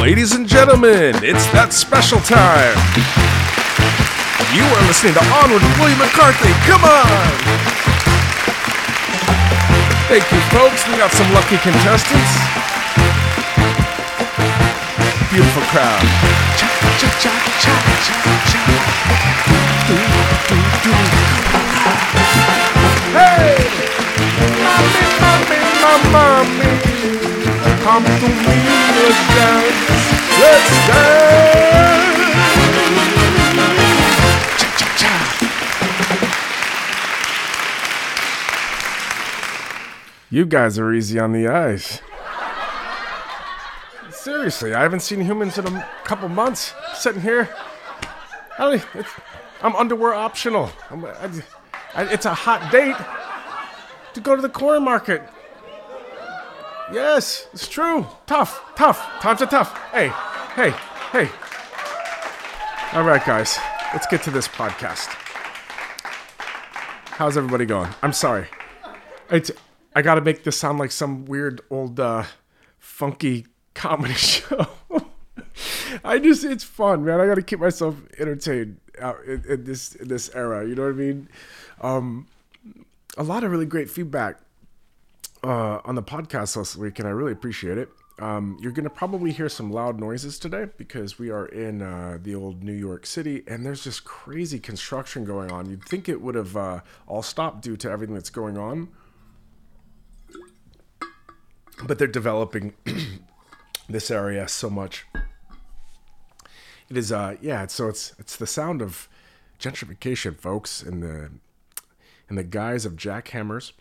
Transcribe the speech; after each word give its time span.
Ladies 0.00 0.32
and 0.32 0.46
gentlemen, 0.46 1.12
it's 1.26 1.44
that 1.50 1.74
special 1.74 2.22
time. 2.22 2.78
You 4.54 4.62
are 4.62 4.84
listening 4.86 5.12
to 5.18 5.24
Onward 5.42 5.58
with 5.58 5.74
William 5.82 5.98
McCarthy. 5.98 6.54
Come 6.70 6.86
on! 6.86 7.28
Thank 10.06 10.22
you, 10.30 10.38
folks. 10.54 10.86
We 10.86 10.94
got 11.02 11.10
some 11.10 11.26
lucky 11.34 11.58
contestants. 11.58 12.30
Beautiful 15.34 15.66
crowd. 15.74 16.06
Hey! 23.18 23.58
Mommy, 24.62 25.58
mommy, 25.82 26.06
mommy. 26.14 26.87
Come 27.88 28.04
to 28.04 28.10
me, 28.10 28.20
dance. 29.32 29.80
Let's 30.38 30.72
dance. 30.88 32.20
Cha, 34.58 34.68
cha, 34.76 34.88
cha. 34.98 35.12
You 40.28 40.44
guys 40.44 40.78
are 40.78 40.92
easy 40.92 41.18
on 41.18 41.32
the 41.32 41.48
eyes. 41.48 42.02
Seriously, 44.10 44.74
I 44.74 44.82
haven't 44.82 45.00
seen 45.00 45.22
humans 45.22 45.56
in 45.56 45.66
a 45.66 45.88
couple 46.04 46.28
months. 46.28 46.74
Sitting 46.92 47.22
here, 47.22 47.48
I 48.58 48.84
I'm 49.62 49.74
underwear 49.76 50.12
optional. 50.12 50.70
I, 50.90 51.42
I, 51.94 52.04
it's 52.12 52.26
a 52.26 52.34
hot 52.34 52.70
date 52.70 52.96
to 54.12 54.20
go 54.20 54.36
to 54.36 54.42
the 54.42 54.50
corn 54.50 54.84
market. 54.84 55.22
Yes, 56.92 57.48
it's 57.52 57.68
true. 57.68 58.06
Tough, 58.26 58.62
tough. 58.74 58.98
Times 59.20 59.42
are 59.42 59.46
tough. 59.46 59.76
Hey, 59.92 60.08
hey, 60.54 60.70
hey. 61.12 61.28
All 62.96 63.04
right, 63.04 63.22
guys, 63.24 63.58
let's 63.92 64.06
get 64.06 64.22
to 64.22 64.30
this 64.30 64.48
podcast. 64.48 65.08
How's 67.10 67.36
everybody 67.36 67.66
going? 67.66 67.90
I'm 68.02 68.14
sorry. 68.14 68.46
It's, 69.30 69.50
I 69.94 70.00
gotta 70.00 70.22
make 70.22 70.44
this 70.44 70.56
sound 70.56 70.78
like 70.78 70.90
some 70.90 71.26
weird 71.26 71.60
old 71.68 72.00
uh, 72.00 72.24
funky 72.78 73.46
comedy 73.74 74.14
show. 74.14 74.66
I 76.02 76.18
just 76.18 76.42
it's 76.44 76.64
fun, 76.64 77.04
man. 77.04 77.20
I 77.20 77.26
gotta 77.26 77.42
keep 77.42 77.60
myself 77.60 77.96
entertained 78.18 78.80
out 78.98 79.22
in, 79.26 79.44
in 79.46 79.64
this 79.64 79.94
in 79.94 80.08
this 80.08 80.30
era. 80.34 80.66
You 80.66 80.74
know 80.74 80.84
what 80.84 80.92
I 80.92 80.92
mean? 80.92 81.28
Um, 81.82 82.28
a 83.18 83.22
lot 83.22 83.44
of 83.44 83.50
really 83.50 83.66
great 83.66 83.90
feedback 83.90 84.40
uh, 85.42 85.80
on 85.84 85.94
the 85.94 86.02
podcast 86.02 86.56
last 86.56 86.76
week, 86.76 86.98
and 86.98 87.06
I 87.06 87.10
really 87.10 87.32
appreciate 87.32 87.78
it. 87.78 87.88
Um, 88.18 88.56
you're 88.60 88.72
gonna 88.72 88.90
probably 88.90 89.30
hear 89.30 89.48
some 89.48 89.70
loud 89.70 90.00
noises 90.00 90.40
today 90.40 90.66
because 90.76 91.18
we 91.18 91.30
are 91.30 91.46
in 91.46 91.82
uh, 91.82 92.18
the 92.20 92.34
old 92.34 92.64
New 92.64 92.72
York 92.72 93.06
City, 93.06 93.44
and 93.46 93.64
there's 93.64 93.84
just 93.84 94.04
crazy 94.04 94.58
construction 94.58 95.24
going 95.24 95.52
on. 95.52 95.70
You'd 95.70 95.84
think 95.84 96.08
it 96.08 96.20
would 96.20 96.34
have 96.34 96.56
uh, 96.56 96.80
all 97.06 97.22
stopped 97.22 97.62
due 97.62 97.76
to 97.76 97.90
everything 97.90 98.14
that's 98.14 98.30
going 98.30 98.58
on, 98.58 98.88
but 101.84 101.98
they're 101.98 102.08
developing 102.08 102.74
this 103.88 104.10
area 104.10 104.48
so 104.48 104.68
much. 104.68 105.06
It 106.90 106.96
is, 106.96 107.12
uh, 107.12 107.36
yeah. 107.40 107.66
So 107.68 107.88
it's 107.88 108.14
it's 108.18 108.34
the 108.34 108.46
sound 108.46 108.82
of 108.82 109.08
gentrification, 109.60 110.36
folks, 110.36 110.82
and 110.82 111.02
the 111.02 111.30
and 112.28 112.36
the 112.36 112.44
guise 112.44 112.84
of 112.84 112.94
jackhammers 112.96 113.72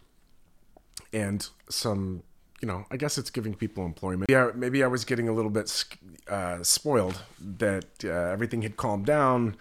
and 1.14 1.48
some, 1.70 2.24
you 2.62 2.68
know, 2.68 2.86
I 2.92 2.98
guess 2.98 3.18
it's 3.18 3.30
giving 3.30 3.54
people 3.54 3.86
employment. 3.86 4.30
Yeah, 4.30 4.52
maybe 4.56 4.84
I 4.84 4.88
was 4.88 5.06
getting 5.06 5.30
a 5.30 5.34
little 5.34 5.52
bit 5.52 5.86
uh, 6.28 6.64
spoiled 6.64 7.22
that 7.40 7.86
uh, 8.04 8.08
everything 8.08 8.62
had 8.62 8.78
calmed 8.78 9.06
down. 9.06 9.56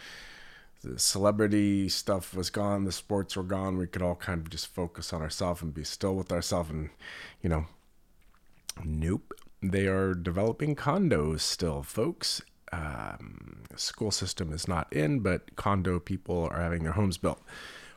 The 0.83 0.99
celebrity 0.99 1.89
stuff 1.89 2.35
was 2.35 2.51
gone. 2.51 2.85
The 2.85 2.93
sports 2.93 3.37
were 3.37 3.43
gone. 3.43 3.79
We 3.79 3.87
could 3.87 4.03
all 4.03 4.15
kind 4.15 4.41
of 4.41 4.51
just 4.51 4.69
focus 4.69 5.13
on 5.13 5.23
ourselves 5.23 5.63
and 5.63 5.75
be 5.75 5.85
still 5.85 6.15
with 6.15 6.31
ourselves. 6.31 6.71
And, 6.71 6.91
you 7.43 7.49
know, 7.49 7.67
nope. 8.85 9.33
They 9.63 9.87
are 9.87 10.15
developing 10.15 10.77
condos 10.77 11.41
still, 11.41 11.83
folks. 11.83 12.43
Um, 12.73 13.63
school 13.75 14.11
system 14.11 14.53
is 14.53 14.69
not 14.69 14.93
in, 14.93 15.21
but 15.21 15.57
condo 15.57 15.99
people 15.99 16.49
are 16.51 16.61
having 16.61 16.85
their 16.85 16.93
homes 16.93 17.17
built. 17.17 17.43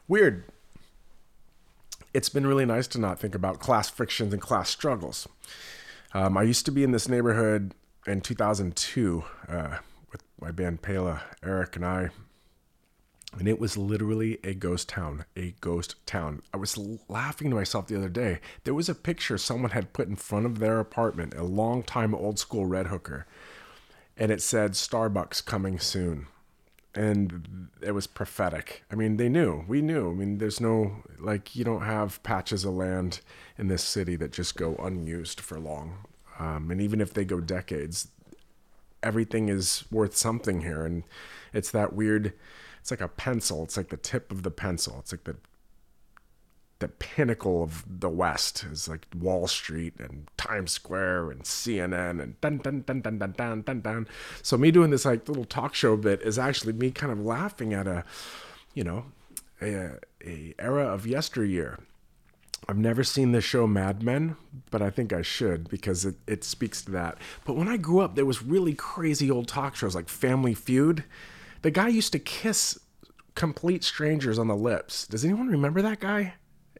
Weird 0.08 0.46
it's 2.14 2.30
been 2.30 2.48
really 2.48 2.66
nice 2.66 2.88
to 2.88 3.00
not 3.00 3.20
think 3.20 3.36
about 3.36 3.60
class 3.60 3.90
frictions 3.90 4.34
and 4.34 4.42
class 4.42 4.70
struggles. 4.70 5.28
Um, 6.14 6.38
I 6.38 6.44
used 6.44 6.66
to 6.66 6.72
be 6.72 6.84
in 6.84 6.92
this 6.92 7.08
neighborhood 7.08 7.74
in 8.08 8.22
2002 8.22 9.24
uh, 9.48 9.78
with 10.12 10.24
my 10.42 10.52
band 10.52 10.82
Pela, 10.82 11.22
Eric, 11.44 11.76
and 11.76 11.86
I, 11.86 12.10
and 13.38 13.48
it 13.48 13.60
was 13.60 13.78
literally 13.78 14.40
a 14.44 14.56
ghost 14.56 14.90
town. 14.90 15.26
A 15.36 15.54
ghost 15.62 16.04
town. 16.08 16.42
I 16.52 16.58
was 16.58 16.78
laughing 17.08 17.52
to 17.52 17.56
myself 17.56 17.88
the 17.88 17.98
other 17.98 18.10
day. 18.10 18.40
There 18.64 18.74
was 18.74 18.90
a 18.90 18.96
picture 18.96 19.38
someone 19.38 19.72
had 19.72 19.94
put 19.94 20.08
in 20.08 20.16
front 20.16 20.48
of 20.48 20.58
their 20.58 20.80
apartment, 20.80 21.36
a 21.36 21.44
long 21.44 21.84
time 21.84 22.16
old 22.16 22.40
school 22.40 22.66
red 22.66 22.88
hooker, 22.88 23.28
and 24.18 24.32
it 24.32 24.42
said 24.42 24.72
Starbucks 24.72 25.46
coming 25.46 25.78
soon 25.78 26.26
and 26.96 27.70
it 27.82 27.92
was 27.92 28.08
prophetic. 28.08 28.84
I 28.92 28.96
mean, 28.96 29.18
they 29.18 29.30
knew. 29.30 29.64
We 29.68 29.82
knew. 29.82 30.12
I 30.12 30.14
mean, 30.14 30.38
there's 30.40 30.60
no 30.60 31.04
like 31.20 31.56
you 31.56 31.64
don't 31.64 31.84
have 31.84 32.22
patches 32.24 32.66
of 32.66 32.74
land 32.74 33.22
in 33.58 33.68
this 33.68 33.84
city 33.84 34.16
that 34.18 34.32
just 34.32 34.56
go 34.56 34.76
unused 34.76 35.40
for 35.40 35.60
long. 35.60 36.00
Um, 36.40 36.72
and 36.72 36.82
even 36.82 37.02
if 37.02 37.14
they 37.14 37.26
go 37.26 37.40
decades, 37.40 38.08
everything 39.04 39.50
is 39.50 39.84
worth 39.92 40.16
something 40.16 40.62
here. 40.62 40.86
And 40.86 41.04
it's 41.54 41.72
that 41.72 41.94
weird. 41.94 42.34
It's 42.82 42.92
like 42.92 43.02
a 43.02 43.08
pencil. 43.08 43.64
It's 43.64 43.78
like 43.78 43.90
the 43.90 43.98
tip 43.98 44.32
of 44.32 44.44
the 44.44 44.52
pencil. 44.52 44.98
It's 45.00 45.12
like 45.12 45.26
the 45.26 45.36
the 46.80 46.88
pinnacle 46.88 47.62
of 47.62 47.84
the 47.88 48.10
West 48.10 48.64
is 48.64 48.88
like 48.88 49.06
Wall 49.18 49.48
Street 49.48 49.94
and 50.00 50.28
Times 50.38 50.72
Square 50.72 51.32
and 51.32 51.44
CNN 51.44 52.22
and 52.22 52.40
dun 52.40 52.58
dun 52.58 52.84
dun 52.88 53.02
dun 53.02 53.18
dun 53.20 53.34
dun 53.34 53.62
dun 53.62 53.82
dun. 53.82 54.08
So 54.42 54.58
me 54.58 54.72
doing 54.72 54.90
this 54.90 55.06
like 55.06 55.28
little 55.28 55.46
talk 55.46 55.76
show 55.76 55.98
bit 55.98 56.22
is 56.22 56.40
actually 56.40 56.74
me 56.74 56.92
kind 56.92 57.12
of 57.12 57.20
laughing 57.20 57.74
at 57.74 57.86
a, 57.86 58.06
you 58.74 58.86
know, 58.86 59.06
a, 59.62 59.98
a 60.26 60.56
era 60.58 60.86
of 60.86 61.06
yesteryear. 61.06 61.80
I've 62.68 62.78
never 62.78 63.04
seen 63.04 63.32
the 63.32 63.42
show 63.42 63.68
Mad 63.68 64.04
Men, 64.04 64.36
but 64.70 64.82
I 64.82 64.90
think 64.90 65.12
I 65.12 65.22
should 65.22 65.70
because 65.70 66.06
it, 66.06 66.16
it 66.28 66.44
speaks 66.44 66.82
to 66.84 66.92
that. 66.92 67.18
But 67.44 67.56
when 67.56 67.68
I 67.68 67.78
grew 67.78 68.00
up, 68.00 68.16
there 68.16 68.26
was 68.26 68.44
really 68.44 68.74
crazy 68.74 69.30
old 69.30 69.48
talk 69.48 69.76
shows 69.76 69.96
like 69.96 70.08
Family 70.08 70.54
Feud. 70.54 71.04
The 71.62 71.72
guy 71.72 71.90
used 71.90 72.14
to 72.14 72.20
kiss 72.20 72.80
complete 73.36 73.84
strangers 73.84 74.40
on 74.40 74.48
the 74.48 74.56
lips. 74.56 75.08
Does 75.08 75.26
anyone 75.26 75.48
remember 75.48 75.82
that 75.82 76.00
guy? 76.00 76.36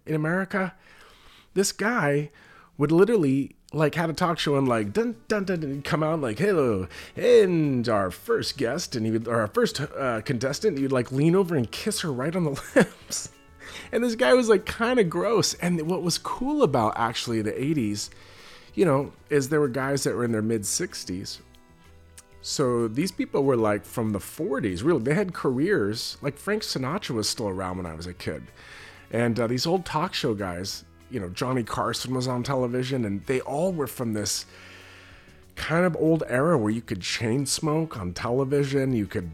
In 0.10 0.16
America, 0.16 0.74
this 1.54 1.72
guy 1.72 2.32
would 2.78 2.92
literally 2.92 3.56
like 3.72 3.96
had 3.96 4.10
a 4.10 4.14
talk 4.14 4.40
show 4.40 4.56
and 4.56 4.68
like 4.68 4.92
dun 4.92 5.16
dun 5.28 5.44
dun, 5.46 5.60
dun 5.60 5.82
come 5.84 6.02
out 6.02 6.20
like 6.20 6.40
hello 6.40 6.88
and 7.16 7.88
our 7.88 8.10
first 8.10 8.58
guest 8.58 8.96
and 8.96 9.06
he 9.06 9.12
would 9.12 9.28
or 9.28 9.42
our 9.42 9.48
first 9.48 9.80
uh, 9.80 10.22
contestant 10.22 10.80
he'd 10.80 10.92
like 10.92 11.12
lean 11.12 11.36
over 11.36 11.56
and 11.56 11.72
kiss 11.72 12.02
her 12.02 12.12
right 12.12 12.36
on 12.36 12.46
the 12.46 12.62
lips. 12.76 13.30
And 13.92 14.04
this 14.04 14.16
guy 14.16 14.34
was 14.34 14.50
like 14.50 14.66
kind 14.66 15.00
of 15.00 15.10
gross. 15.10 15.54
And 15.56 15.82
what 15.88 16.04
was 16.04 16.18
cool 16.18 16.64
about 16.64 16.94
actually 16.96 17.42
the 17.42 17.52
80s 17.52 18.10
you 18.80 18.86
know 18.86 19.12
is 19.30 19.50
there 19.50 19.60
were 19.60 19.68
guys 19.68 20.04
that 20.04 20.16
were 20.16 20.24
in 20.24 20.32
their 20.32 20.42
mid 20.42 20.62
60s 20.62 21.40
so 22.42 22.88
these 22.88 23.12
people 23.12 23.44
were 23.44 23.58
like 23.58 23.84
from 23.84 24.12
the 24.12 24.20
40s 24.20 24.84
really. 24.84 25.04
They 25.04 25.14
had 25.14 25.34
careers 25.34 26.18
like 26.22 26.38
frank 26.38 26.64
sinatra 26.64 27.12
was 27.12 27.30
still 27.30 27.50
around 27.50 27.78
when 27.78 27.86
i 27.86 27.94
was 27.94 28.08
a 28.08 28.14
kid 28.14 28.44
and 29.12 29.40
uh, 29.40 29.48
these 29.48 29.66
old 29.66 29.86
talk 29.86 30.14
show 30.14 30.34
guys, 30.34 30.86
you 31.10 31.20
know, 31.20 31.30
Johnny 31.30 31.64
Carson 31.64 32.14
was 32.14 32.28
on 32.28 32.44
television, 32.44 33.06
and 33.06 33.26
they 33.26 33.42
all 33.42 33.74
were 33.74 33.88
from 33.88 34.14
this 34.14 34.46
kind 35.56 35.86
of 35.86 35.96
old 35.98 36.24
era 36.28 36.58
where 36.58 36.72
you 36.72 36.82
could 36.82 37.02
chain 37.02 37.46
smoke 37.46 37.98
on 37.98 38.14
television. 38.14 38.94
You 38.94 39.08
could, 39.08 39.30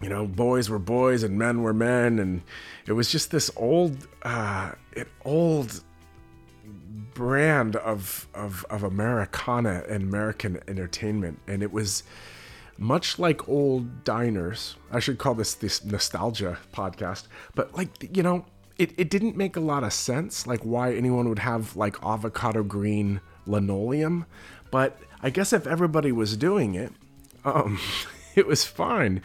you 0.00 0.08
know, 0.08 0.26
boys 0.26 0.70
were 0.70 0.78
boys 0.78 1.22
and 1.22 1.38
men 1.38 1.62
were 1.62 1.74
men, 1.74 2.18
and 2.18 2.42
it 2.86 2.92
was 2.92 3.10
just 3.10 3.30
this 3.30 3.50
old, 3.56 4.06
uh, 4.22 4.72
it 4.92 5.08
old 5.24 5.82
brand 7.14 7.76
of, 7.76 8.26
of 8.34 8.64
of 8.70 8.82
Americana 8.82 9.84
and 9.88 10.02
American 10.04 10.60
entertainment, 10.68 11.40
and 11.46 11.62
it 11.62 11.72
was 11.72 12.02
much 12.78 13.18
like 13.18 13.48
old 13.48 14.04
diners. 14.04 14.76
I 14.92 15.00
should 15.00 15.18
call 15.18 15.34
this 15.34 15.54
this 15.54 15.84
nostalgia 15.84 16.58
podcast, 16.72 17.26
but 17.54 17.74
like 17.76 18.16
you 18.16 18.22
know, 18.22 18.46
it, 18.78 18.92
it 18.96 19.10
didn't 19.10 19.36
make 19.36 19.56
a 19.56 19.60
lot 19.60 19.84
of 19.84 19.92
sense, 19.92 20.46
like 20.46 20.60
why 20.62 20.94
anyone 20.94 21.28
would 21.28 21.40
have 21.40 21.76
like 21.76 21.96
avocado 22.02 22.62
green 22.62 23.20
linoleum. 23.46 24.26
But 24.70 24.98
I 25.22 25.30
guess 25.30 25.52
if 25.52 25.66
everybody 25.66 26.12
was 26.12 26.36
doing 26.36 26.74
it, 26.74 26.92
um, 27.44 27.78
it 28.34 28.46
was 28.46 28.64
fine. 28.64 29.22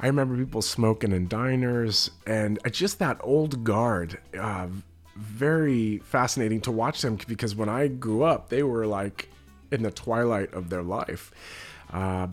I 0.00 0.06
remember 0.06 0.36
people 0.36 0.62
smoking 0.62 1.12
in 1.12 1.28
diners, 1.28 2.10
and 2.26 2.58
just 2.70 2.98
that 2.98 3.20
old 3.22 3.62
guard. 3.62 4.18
Uh, 4.36 4.68
very 5.14 5.98
fascinating 5.98 6.60
to 6.62 6.72
watch 6.72 7.02
them 7.02 7.18
because 7.28 7.54
when 7.54 7.68
I 7.68 7.88
grew 7.88 8.22
up, 8.22 8.48
they 8.48 8.62
were 8.62 8.86
like 8.86 9.28
in 9.70 9.82
the 9.82 9.90
twilight 9.90 10.52
of 10.54 10.70
their 10.70 10.82
life. 10.82 11.30
Uh, 11.92 12.28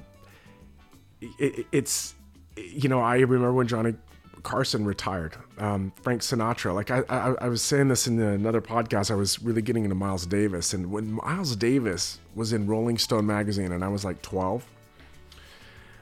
it, 1.22 1.68
it's, 1.72 2.16
you 2.56 2.88
know, 2.88 3.02
I 3.02 3.18
remember 3.18 3.54
when 3.54 3.68
Johnny 3.68 3.96
Carson 4.44 4.86
retired. 4.86 5.36
Um, 5.58 5.92
Frank 6.02 6.22
Sinatra. 6.22 6.74
Like 6.74 6.92
I, 6.92 7.04
I, 7.10 7.34
I, 7.42 7.48
was 7.50 7.62
saying 7.62 7.90
this 7.90 8.08
in 8.08 8.20
another 8.20 8.62
podcast. 8.62 9.12
I 9.12 9.16
was 9.16 9.42
really 9.42 9.62
getting 9.62 9.84
into 9.84 9.96
Miles 9.96 10.26
Davis, 10.26 10.74
and 10.74 10.92
when 10.92 11.12
Miles 11.12 11.56
Davis 11.56 12.20
was 12.36 12.54
in 12.54 12.68
Rolling 12.68 12.98
Stone 12.98 13.26
magazine, 13.26 13.72
and 13.72 13.84
I 13.84 13.88
was 13.90 14.06
like 14.06 14.22
12, 14.22 14.66
I 15.32 15.36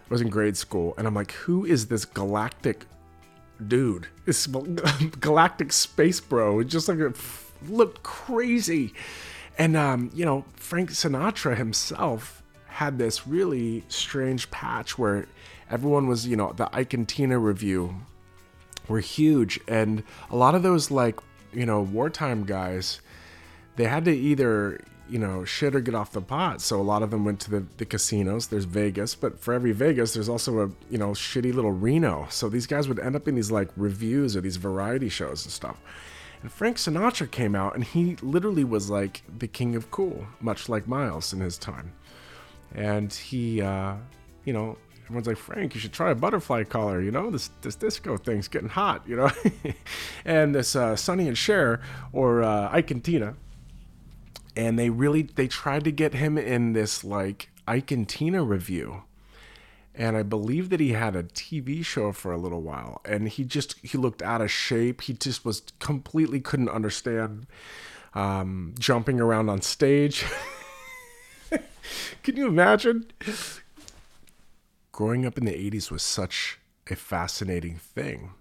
was 0.10 0.22
in 0.22 0.30
grade 0.30 0.58
school, 0.58 0.94
and 0.98 1.08
I'm 1.08 1.14
like, 1.14 1.32
who 1.32 1.66
is 1.66 1.88
this 1.88 2.06
galactic 2.06 2.86
dude? 3.68 4.08
This 4.26 4.48
galactic 5.20 5.74
space 5.74 6.20
bro. 6.20 6.60
It 6.60 6.66
just 6.66 6.88
like 6.88 7.00
looked 7.68 8.04
crazy, 8.04 8.94
and 9.58 9.76
um, 9.76 10.12
you 10.14 10.26
know, 10.26 10.46
Frank 10.56 10.92
Sinatra 10.92 11.58
himself 11.58 12.44
had 12.68 13.00
this 13.00 13.26
really 13.26 13.84
strange 13.88 14.52
patch 14.52 15.00
where 15.00 15.28
everyone 15.70 16.08
was, 16.08 16.28
you 16.28 16.36
know, 16.36 16.54
the 16.54 16.70
Ike 16.76 16.94
and 16.94 17.08
Tina 17.08 17.40
Revue 17.40 17.96
were 18.88 19.00
huge. 19.00 19.60
And 19.68 20.04
a 20.30 20.36
lot 20.36 20.56
of 20.56 20.64
those, 20.64 20.92
like, 20.92 21.20
you 21.54 21.66
know, 21.66 21.82
wartime 21.82 22.44
guys, 22.44 23.02
they 23.76 23.86
had 23.86 24.06
to 24.06 24.12
either, 24.16 24.82
you 25.10 25.20
know, 25.20 25.46
shit 25.46 25.76
or 25.76 25.80
get 25.80 25.96
off 25.96 26.12
the 26.12 26.22
pot. 26.22 26.62
So 26.62 26.80
a 26.80 26.84
lot 26.84 27.04
of 27.04 27.12
them 27.12 27.26
went 27.26 27.40
to 27.42 27.52
the, 27.52 27.66
the 27.78 27.86
casinos. 27.86 28.48
There's 28.48 28.66
Vegas, 28.66 29.16
but 29.16 29.40
for 29.40 29.54
every 29.54 29.72
Vegas, 29.72 30.14
there's 30.14 30.30
also 30.30 30.60
a, 30.60 30.72
you 30.90 30.98
know, 30.98 31.12
shitty 31.12 31.54
little 31.54 31.72
Reno. 31.72 32.28
So 32.30 32.50
these 32.50 32.68
guys 32.68 32.88
would 32.88 33.00
end 33.00 33.16
up 33.16 33.28
in 33.28 33.36
these, 33.36 33.52
like, 33.52 33.70
revues 33.76 34.36
or 34.36 34.42
these 34.42 34.58
variety 34.58 35.10
shows 35.10 35.46
and 35.46 35.52
stuff. 35.52 35.78
And 36.42 36.52
Frank 36.52 36.78
Sinatra 36.78 37.30
came 37.30 37.56
out 37.56 37.76
and 37.76 37.84
he 37.84 38.16
literally 38.22 38.64
was 38.64 38.90
like 38.90 39.24
the 39.40 39.48
king 39.48 39.76
of 39.76 39.90
cool, 39.90 40.28
much 40.40 40.70
like 40.70 40.88
Miles 40.88 41.34
in 41.34 41.40
his 41.40 41.58
time. 41.58 41.94
And 42.76 43.12
he, 43.12 43.62
uh, 43.62 43.96
you 44.46 44.54
know, 44.54 44.78
everyone's 45.08 45.28
like, 45.28 45.38
Frank, 45.38 45.74
you 45.74 45.80
should 45.80 45.94
try 45.94 46.12
a 46.12 46.16
butterfly 46.16 46.64
collar. 46.66 47.02
You 47.02 47.12
know, 47.12 47.32
this 47.32 47.50
this 47.62 47.76
disco 47.76 48.18
thing's 48.18 48.48
getting 48.48 48.70
hot. 48.70 49.04
You 49.08 49.16
know, 49.16 49.32
and 50.26 50.54
this 50.54 50.76
uh, 50.76 50.96
Sonny 50.96 51.28
and 51.28 51.38
Cher 51.38 51.82
or 52.12 52.44
uh, 52.44 52.70
Ike 52.72 52.92
and 52.92 53.04
Tina, 53.04 53.36
and 54.56 54.78
they 54.78 54.90
really 54.90 55.22
they 55.24 55.48
tried 55.48 55.86
to 55.86 55.92
get 55.92 56.14
him 56.14 56.38
in 56.38 56.74
this 56.74 57.04
like 57.04 57.50
Ike 57.68 57.92
and 57.92 58.08
Tina 58.08 58.44
Revue. 58.44 59.04
And 59.96 60.16
I 60.16 60.22
believe 60.22 60.70
that 60.70 60.80
he 60.80 60.92
had 60.92 61.16
a 61.16 61.24
TV 61.24 61.84
show 61.84 62.12
for 62.12 62.32
a 62.32 62.38
little 62.38 62.62
while, 62.62 63.02
and 63.04 63.30
he 63.30 63.44
just 63.44 63.76
he 63.82 63.98
looked 63.98 64.22
out 64.22 64.42
of 64.42 64.52
shape. 64.52 65.02
He 65.02 65.14
just 65.14 65.44
was 65.46 65.64
completely 65.80 66.40
couldn't 66.40 66.70
understand 66.70 67.48
um, 68.14 68.76
jumping 68.78 69.20
around 69.20 69.50
on 69.50 69.62
stage. 69.62 70.26
Can 72.24 72.36
you 72.36 72.48
imagine? 72.48 73.08
Growing 74.98 75.28
up 75.28 75.38
in 75.38 75.46
the 75.46 75.52
80s 75.52 75.92
was 75.92 76.02
such 76.02 76.58
a 76.90 76.96
fascinating 76.96 77.76
thing 77.76 78.32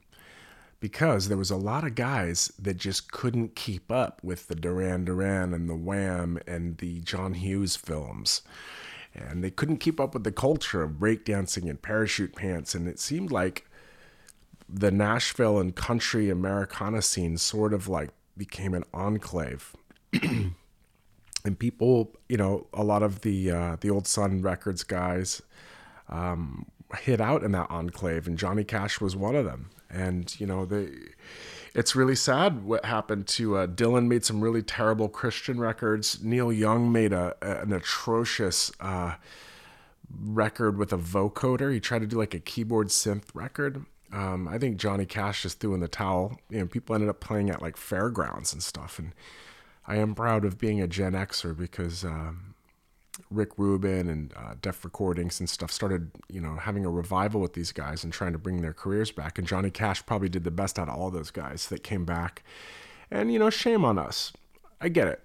because 0.80 1.28
there 1.28 1.36
was 1.36 1.50
a 1.50 1.56
lot 1.56 1.84
of 1.84 1.94
guys 1.94 2.50
that 2.58 2.78
just 2.78 3.12
couldn't 3.12 3.54
keep 3.54 3.92
up 3.92 4.24
with 4.24 4.48
the 4.48 4.54
Duran 4.54 5.04
Duran 5.04 5.52
and 5.52 5.68
the 5.68 5.76
Wham 5.76 6.38
and 6.46 6.78
the 6.78 7.00
John 7.00 7.34
Hughes 7.34 7.76
films. 7.76 8.40
And 9.14 9.44
they 9.44 9.50
couldn't 9.50 9.80
keep 9.80 10.00
up 10.00 10.14
with 10.14 10.24
the 10.24 10.32
culture 10.32 10.82
of 10.82 10.92
breakdancing 10.92 11.68
and 11.68 11.82
parachute 11.82 12.34
pants. 12.34 12.74
And 12.74 12.88
it 12.88 12.98
seemed 12.98 13.30
like 13.30 13.68
the 14.66 14.90
Nashville 14.90 15.58
and 15.58 15.76
country 15.76 16.30
Americana 16.30 17.02
scene 17.02 17.36
sort 17.36 17.74
of 17.74 17.86
like 17.86 18.12
became 18.34 18.72
an 18.72 18.84
enclave. 18.94 19.76
and 20.22 21.58
people, 21.58 22.16
you 22.30 22.38
know, 22.38 22.66
a 22.72 22.82
lot 22.82 23.02
of 23.02 23.20
the 23.20 23.50
uh, 23.50 23.76
the 23.78 23.90
old 23.90 24.06
Sun 24.06 24.40
Records 24.40 24.84
guys, 24.84 25.42
um, 26.08 26.66
hit 26.98 27.20
out 27.20 27.42
in 27.42 27.52
that 27.52 27.70
enclave, 27.70 28.26
and 28.26 28.38
Johnny 28.38 28.64
Cash 28.64 29.00
was 29.00 29.16
one 29.16 29.34
of 29.34 29.44
them. 29.44 29.70
And 29.90 30.38
you 30.40 30.46
know, 30.46 30.64
they, 30.64 30.90
it's 31.74 31.94
really 31.94 32.16
sad 32.16 32.64
what 32.64 32.84
happened 32.84 33.26
to 33.28 33.56
uh, 33.56 33.66
Dylan. 33.66 34.06
Made 34.06 34.24
some 34.24 34.40
really 34.40 34.62
terrible 34.62 35.08
Christian 35.08 35.60
records. 35.60 36.22
Neil 36.22 36.52
Young 36.52 36.90
made 36.90 37.12
a, 37.12 37.34
a 37.42 37.62
an 37.62 37.72
atrocious 37.72 38.72
uh, 38.80 39.14
record 40.10 40.76
with 40.76 40.92
a 40.92 40.98
vocoder. 40.98 41.72
He 41.72 41.80
tried 41.80 42.00
to 42.00 42.06
do 42.06 42.16
like 42.16 42.34
a 42.34 42.40
keyboard 42.40 42.88
synth 42.88 43.24
record. 43.34 43.84
Um, 44.12 44.48
I 44.48 44.58
think 44.58 44.76
Johnny 44.76 45.04
Cash 45.04 45.42
just 45.42 45.60
threw 45.60 45.74
in 45.74 45.80
the 45.80 45.88
towel. 45.88 46.38
You 46.48 46.60
know, 46.60 46.66
people 46.66 46.94
ended 46.94 47.10
up 47.10 47.20
playing 47.20 47.50
at 47.50 47.60
like 47.60 47.76
fairgrounds 47.76 48.52
and 48.52 48.62
stuff. 48.62 48.98
And 48.98 49.12
I 49.86 49.96
am 49.96 50.14
proud 50.14 50.44
of 50.44 50.58
being 50.58 50.80
a 50.80 50.86
Gen 50.86 51.12
Xer 51.12 51.56
because 51.56 52.04
um, 52.04 52.54
Rick 53.30 53.50
Rubin 53.56 54.08
and 54.08 54.32
uh, 54.36 54.54
Def 54.60 54.84
Recordings 54.84 55.40
and 55.40 55.48
stuff 55.48 55.70
started, 55.70 56.10
you 56.28 56.40
know, 56.40 56.56
having 56.56 56.84
a 56.84 56.90
revival 56.90 57.40
with 57.40 57.54
these 57.54 57.72
guys 57.72 58.04
and 58.04 58.12
trying 58.12 58.32
to 58.32 58.38
bring 58.38 58.62
their 58.62 58.72
careers 58.72 59.10
back. 59.10 59.38
And 59.38 59.46
Johnny 59.46 59.70
Cash 59.70 60.04
probably 60.06 60.28
did 60.28 60.44
the 60.44 60.50
best 60.50 60.78
out 60.78 60.88
of 60.88 60.98
all 60.98 61.10
those 61.10 61.30
guys 61.30 61.68
that 61.68 61.82
came 61.82 62.04
back. 62.04 62.42
And 63.10 63.32
you 63.32 63.38
know, 63.38 63.50
shame 63.50 63.84
on 63.84 63.98
us. 63.98 64.32
I 64.80 64.88
get 64.88 65.08
it. 65.08 65.22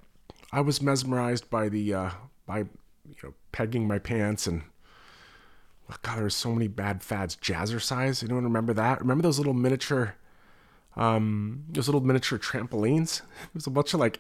I 0.52 0.62
was 0.62 0.82
mesmerized 0.82 1.50
by 1.50 1.70
the 1.70 1.94
uh, 1.94 2.10
by 2.46 2.60
you 2.60 3.16
know 3.24 3.34
pegging 3.52 3.88
my 3.88 4.00
pants 4.00 4.48
and 4.48 4.64
oh 5.92 5.96
God, 6.02 6.20
there's 6.20 6.36
so 6.36 6.54
many 6.54 6.68
bad 6.68 7.04
fads. 7.04 7.36
Jazzercise. 7.36 8.24
Anyone 8.24 8.44
remember 8.44 8.74
that? 8.74 9.02
Remember 9.02 9.24
those 9.24 9.38
little 9.38 9.54
miniature, 9.54 10.16
um, 10.96 11.66
those 11.70 11.88
little 11.88 12.02
miniature 12.02 12.40
trampolines? 12.40 13.22
There's 13.54 13.68
a 13.68 13.72
bunch 13.72 13.94
of 13.94 14.00
like, 14.00 14.20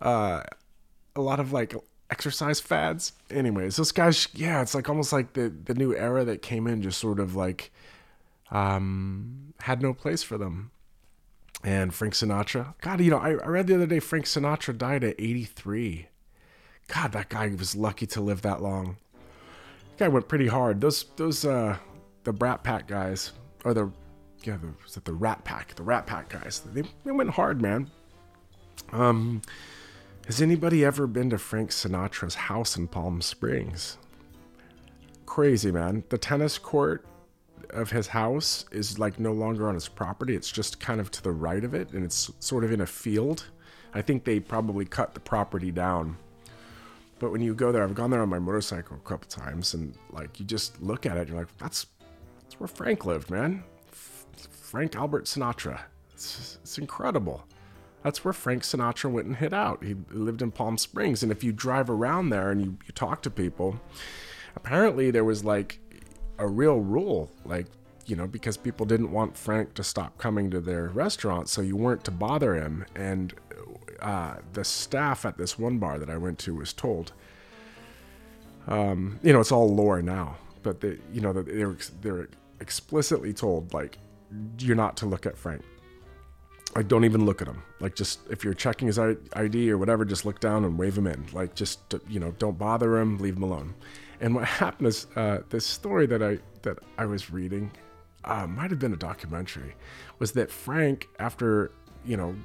uh, 0.00 0.42
a 1.16 1.20
lot 1.20 1.40
of 1.40 1.52
like 1.52 1.74
exercise 2.10 2.60
fads. 2.60 3.12
Anyways, 3.30 3.76
those 3.76 3.92
guys, 3.92 4.28
yeah, 4.34 4.62
it's 4.62 4.74
like 4.74 4.88
almost 4.88 5.12
like 5.12 5.34
the 5.34 5.48
the 5.48 5.74
new 5.74 5.94
era 5.94 6.24
that 6.24 6.42
came 6.42 6.66
in 6.66 6.82
just 6.82 6.98
sort 6.98 7.20
of 7.20 7.34
like 7.34 7.70
um, 8.50 9.54
had 9.60 9.82
no 9.82 9.92
place 9.92 10.22
for 10.22 10.38
them. 10.38 10.70
And 11.64 11.92
Frank 11.92 12.14
Sinatra, 12.14 12.74
God, 12.80 13.00
you 13.00 13.10
know, 13.10 13.18
I, 13.18 13.30
I 13.30 13.48
read 13.48 13.66
the 13.66 13.74
other 13.74 13.86
day 13.86 13.98
Frank 13.98 14.26
Sinatra 14.26 14.78
died 14.78 15.02
at 15.02 15.16
83. 15.18 16.06
God, 16.86 17.12
that 17.12 17.28
guy 17.28 17.48
was 17.48 17.74
lucky 17.74 18.06
to 18.06 18.20
live 18.20 18.42
that 18.42 18.62
long. 18.62 18.96
That 19.96 20.04
guy 20.04 20.08
went 20.08 20.28
pretty 20.28 20.46
hard. 20.46 20.80
Those 20.80 21.04
those 21.16 21.44
uh 21.44 21.78
the 22.24 22.32
Brat 22.32 22.62
Pack 22.62 22.86
guys 22.86 23.32
or 23.64 23.74
the 23.74 23.90
yeah, 24.44 24.56
the, 24.56 24.68
was 24.84 24.96
it 24.96 25.04
the 25.04 25.12
Rat 25.12 25.44
Pack? 25.44 25.74
The 25.74 25.82
Rat 25.82 26.06
Pack 26.06 26.28
guys. 26.28 26.62
They, 26.72 26.82
they 27.04 27.10
went 27.10 27.30
hard, 27.30 27.60
man. 27.60 27.90
Um, 28.92 29.42
has 30.28 30.42
anybody 30.42 30.84
ever 30.84 31.06
been 31.06 31.30
to 31.30 31.38
Frank 31.38 31.70
Sinatra's 31.70 32.34
house 32.34 32.76
in 32.76 32.86
Palm 32.86 33.22
Springs? 33.22 33.96
Crazy, 35.24 35.72
man. 35.72 36.04
The 36.10 36.18
tennis 36.18 36.58
court 36.58 37.06
of 37.70 37.90
his 37.90 38.08
house 38.08 38.66
is 38.70 38.98
like 38.98 39.18
no 39.18 39.32
longer 39.32 39.66
on 39.68 39.74
his 39.74 39.88
property. 39.88 40.36
It's 40.36 40.52
just 40.52 40.80
kind 40.80 41.00
of 41.00 41.10
to 41.12 41.22
the 41.22 41.32
right 41.32 41.64
of 41.64 41.72
it 41.72 41.92
and 41.92 42.04
it's 42.04 42.30
sort 42.40 42.62
of 42.62 42.72
in 42.72 42.82
a 42.82 42.86
field. 42.86 43.46
I 43.94 44.02
think 44.02 44.24
they 44.24 44.38
probably 44.38 44.84
cut 44.84 45.14
the 45.14 45.20
property 45.20 45.70
down. 45.70 46.18
But 47.20 47.32
when 47.32 47.40
you 47.40 47.54
go 47.54 47.72
there, 47.72 47.82
I've 47.82 47.94
gone 47.94 48.10
there 48.10 48.20
on 48.20 48.28
my 48.28 48.38
motorcycle 48.38 48.98
a 48.98 49.08
couple 49.08 49.30
times 49.30 49.72
and 49.72 49.94
like 50.12 50.38
you 50.38 50.44
just 50.44 50.82
look 50.82 51.06
at 51.06 51.16
it 51.16 51.20
and 51.20 51.28
you're 51.30 51.38
like, 51.38 51.56
that's, 51.56 51.86
that's 52.42 52.60
where 52.60 52.68
Frank 52.68 53.06
lived, 53.06 53.30
man. 53.30 53.64
F- 53.90 54.26
Frank 54.50 54.94
Albert 54.94 55.24
Sinatra. 55.24 55.80
It's, 56.12 56.58
it's 56.62 56.76
incredible. 56.76 57.46
That's 58.02 58.24
where 58.24 58.32
Frank 58.32 58.62
Sinatra 58.62 59.10
went 59.10 59.26
and 59.26 59.36
hid 59.36 59.52
out. 59.52 59.82
He 59.82 59.96
lived 60.10 60.40
in 60.40 60.52
Palm 60.52 60.78
Springs. 60.78 61.22
And 61.22 61.32
if 61.32 61.42
you 61.42 61.52
drive 61.52 61.90
around 61.90 62.30
there 62.30 62.50
and 62.50 62.60
you, 62.60 62.78
you 62.86 62.92
talk 62.94 63.22
to 63.22 63.30
people, 63.30 63.80
apparently 64.54 65.10
there 65.10 65.24
was 65.24 65.44
like 65.44 65.80
a 66.38 66.46
real 66.46 66.78
rule, 66.78 67.30
like, 67.44 67.66
you 68.06 68.16
know, 68.16 68.26
because 68.26 68.56
people 68.56 68.86
didn't 68.86 69.10
want 69.10 69.36
Frank 69.36 69.74
to 69.74 69.84
stop 69.84 70.16
coming 70.16 70.50
to 70.50 70.60
their 70.60 70.88
restaurant, 70.88 71.48
so 71.48 71.60
you 71.60 71.76
weren't 71.76 72.04
to 72.04 72.10
bother 72.10 72.54
him. 72.54 72.86
And 72.94 73.34
uh, 74.00 74.36
the 74.52 74.64
staff 74.64 75.26
at 75.26 75.36
this 75.36 75.58
one 75.58 75.78
bar 75.78 75.98
that 75.98 76.08
I 76.08 76.16
went 76.16 76.38
to 76.40 76.54
was 76.54 76.72
told, 76.72 77.12
um, 78.66 79.18
you 79.22 79.32
know, 79.32 79.40
it's 79.40 79.52
all 79.52 79.74
lore 79.74 80.00
now, 80.00 80.36
but 80.62 80.80
they, 80.80 80.98
you 81.12 81.20
know, 81.20 81.32
they're 81.32 81.76
they're 82.00 82.28
explicitly 82.60 83.32
told 83.32 83.74
like, 83.74 83.98
you're 84.58 84.76
not 84.76 84.96
to 84.98 85.06
look 85.06 85.26
at 85.26 85.36
Frank 85.36 85.62
like 86.78 86.86
don't 86.86 87.04
even 87.04 87.26
look 87.26 87.42
at 87.42 87.48
him 87.48 87.60
like 87.80 87.96
just 87.96 88.20
if 88.30 88.44
you're 88.44 88.54
checking 88.54 88.86
his 88.86 89.00
id 89.00 89.68
or 89.68 89.76
whatever 89.76 90.04
just 90.04 90.24
look 90.24 90.38
down 90.38 90.64
and 90.64 90.78
wave 90.78 90.96
him 90.96 91.08
in. 91.08 91.26
Like 91.32 91.56
just 91.56 91.80
you 92.08 92.20
know 92.20 92.30
don't 92.38 92.56
bother 92.56 92.98
him 92.98 93.18
leave 93.18 93.36
him 93.36 93.42
alone. 93.42 93.74
And 94.20 94.32
what 94.32 94.44
happened 94.62 94.86
is 94.86 95.08
uh, 95.16 95.38
this 95.50 95.66
story 95.66 96.06
that 96.06 96.22
i 96.22 96.38
that 96.62 96.78
i 96.96 97.04
was 97.04 97.32
reading 97.32 97.72
uh, 98.22 98.46
might 98.46 98.70
have 98.70 98.78
been 98.78 98.92
a 98.92 98.96
documentary 98.96 99.74
was 100.20 100.30
that 100.32 100.52
frank 100.52 101.08
after 101.18 101.72
you 102.04 102.16
know 102.16 102.36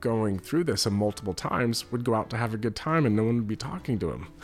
going 0.00 0.38
through 0.38 0.64
this 0.64 0.84
a 0.84 0.90
multiple 0.90 1.32
times 1.32 1.90
would 1.90 2.04
go 2.04 2.14
out 2.14 2.28
to 2.28 2.36
have 2.36 2.52
a 2.52 2.58
good 2.58 2.76
time 2.76 3.06
and 3.06 3.16
no 3.16 3.24
one 3.24 3.36
would 3.36 3.48
be 3.48 3.56
talking 3.56 3.98
to 3.98 4.12
him. 4.12 4.28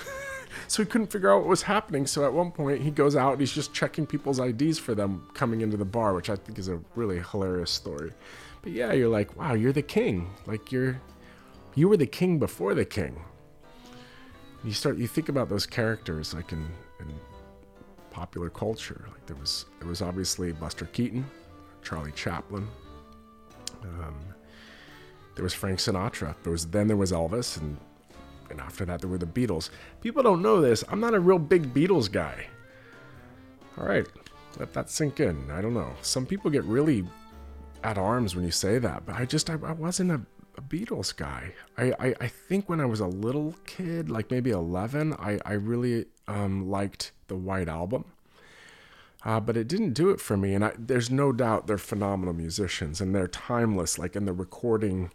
So 0.69 0.85
he 0.85 0.89
couldn't 0.89 1.09
figure 1.09 1.33
out 1.33 1.41
what 1.41 1.49
was 1.49 1.63
happening. 1.63 2.07
So 2.07 2.25
at 2.25 2.33
one 2.33 2.53
point 2.53 2.81
he 2.81 2.91
goes 2.91 3.17
out 3.17 3.33
and 3.33 3.41
he's 3.41 3.53
just 3.53 3.75
checking 3.75 4.07
people's 4.07 4.39
ids 4.39 4.79
for 4.79 4.95
them 4.95 5.27
coming 5.35 5.63
into 5.63 5.77
the 5.77 5.85
bar 5.85 6.15
which 6.15 6.31
i 6.31 6.37
think 6.37 6.59
is 6.59 6.69
a 6.69 6.81
really 6.95 7.21
hilarious 7.33 7.73
story 7.73 8.13
but 8.65 8.73
yeah, 8.73 8.95
you're 8.95 9.11
like, 9.11 9.37
wow, 9.37 9.53
you're 9.53 9.75
the 9.75 9.83
king. 9.83 10.31
Like 10.47 10.73
you're, 10.73 10.99
you 11.75 11.87
were 11.87 11.99
the 11.99 12.07
king 12.07 12.39
before 12.39 12.75
the 12.75 12.87
king. 12.87 13.23
you 14.65 14.73
start 14.73 14.97
you 14.97 15.07
think 15.07 15.29
about 15.29 15.51
those 15.51 15.67
characters 15.67 16.33
like 16.33 16.51
in, 16.51 16.67
in 16.99 17.13
popular 18.11 18.49
culture. 18.49 19.05
Like 19.13 19.27
there 19.27 19.37
was 19.37 19.67
there 19.81 19.89
was 19.89 20.01
obviously 20.01 20.53
Buster 20.53 20.87
Keaton, 20.87 21.27
Charlie 21.83 22.13
Chaplin. 22.13 22.67
Um, 23.83 24.17
there 25.35 25.45
was 25.45 25.53
Frank 25.53 25.79
Sinatra. 25.79 26.35
There 26.43 26.53
was 26.53 26.67
then 26.69 26.89
there 26.89 26.97
was 26.97 27.13
Elvis, 27.13 27.59
and 27.59 27.77
and 28.49 28.63
after 28.63 28.87
that 28.87 29.01
there 29.01 29.11
were 29.11 29.19
the 29.19 29.27
Beatles. 29.27 29.69
People 30.01 30.23
don't 30.23 30.41
know 30.41 30.63
this. 30.63 30.83
I'm 30.89 31.01
not 31.01 31.13
a 31.13 31.21
real 31.21 31.39
big 31.39 31.75
Beatles 31.75 32.11
guy. 32.11 32.47
All 33.77 33.85
right, 33.85 34.07
let 34.59 34.73
that 34.73 34.89
sink 34.89 35.21
in. 35.21 35.51
I 35.51 35.61
don't 35.61 35.75
know. 35.75 35.93
Some 36.01 36.25
people 36.25 36.51
get 36.51 36.65
really 36.65 37.05
at 37.85 37.99
arms 37.99 38.35
when 38.35 38.45
you 38.45 38.51
say 38.51 38.79
that, 38.79 39.07
but 39.07 39.15
I 39.15 39.27
just 39.27 39.49
I, 39.51 39.55
I 39.55 39.73
wasn't 39.73 40.11
a, 40.11 40.21
a, 40.57 40.63
Beatles 40.63 41.15
guy. 41.15 41.53
I, 41.77 41.93
I 42.01 42.15
I 42.23 42.29
think 42.29 42.69
when 42.69 42.81
I 42.81 42.87
was 42.87 43.01
a 43.01 43.07
little 43.07 43.55
kid, 43.67 44.09
like 44.09 44.31
maybe 44.31 44.51
11, 44.51 45.13
I 45.15 45.39
I 45.45 45.53
really 45.53 46.07
um, 46.27 46.69
liked 46.69 47.13
the 47.29 47.37
White 47.37 47.69
Album. 47.69 48.07
Uh, 49.25 49.41
but 49.41 49.57
it 49.57 49.67
didn't 49.67 49.95
do 49.95 50.11
it 50.11 50.21
for 50.21 50.37
me, 50.37 50.53
and 50.55 50.65
I, 50.65 50.73
there's 50.79 51.11
no 51.11 51.33
doubt 51.33 51.67
they're 51.67 51.79
phenomenal 51.79 52.35
musicians 52.35 53.01
and 53.01 53.15
they're 53.15 53.29
timeless, 53.29 53.99
like 53.99 54.17
in 54.17 54.27
the 54.27 54.35
recording 54.35 55.11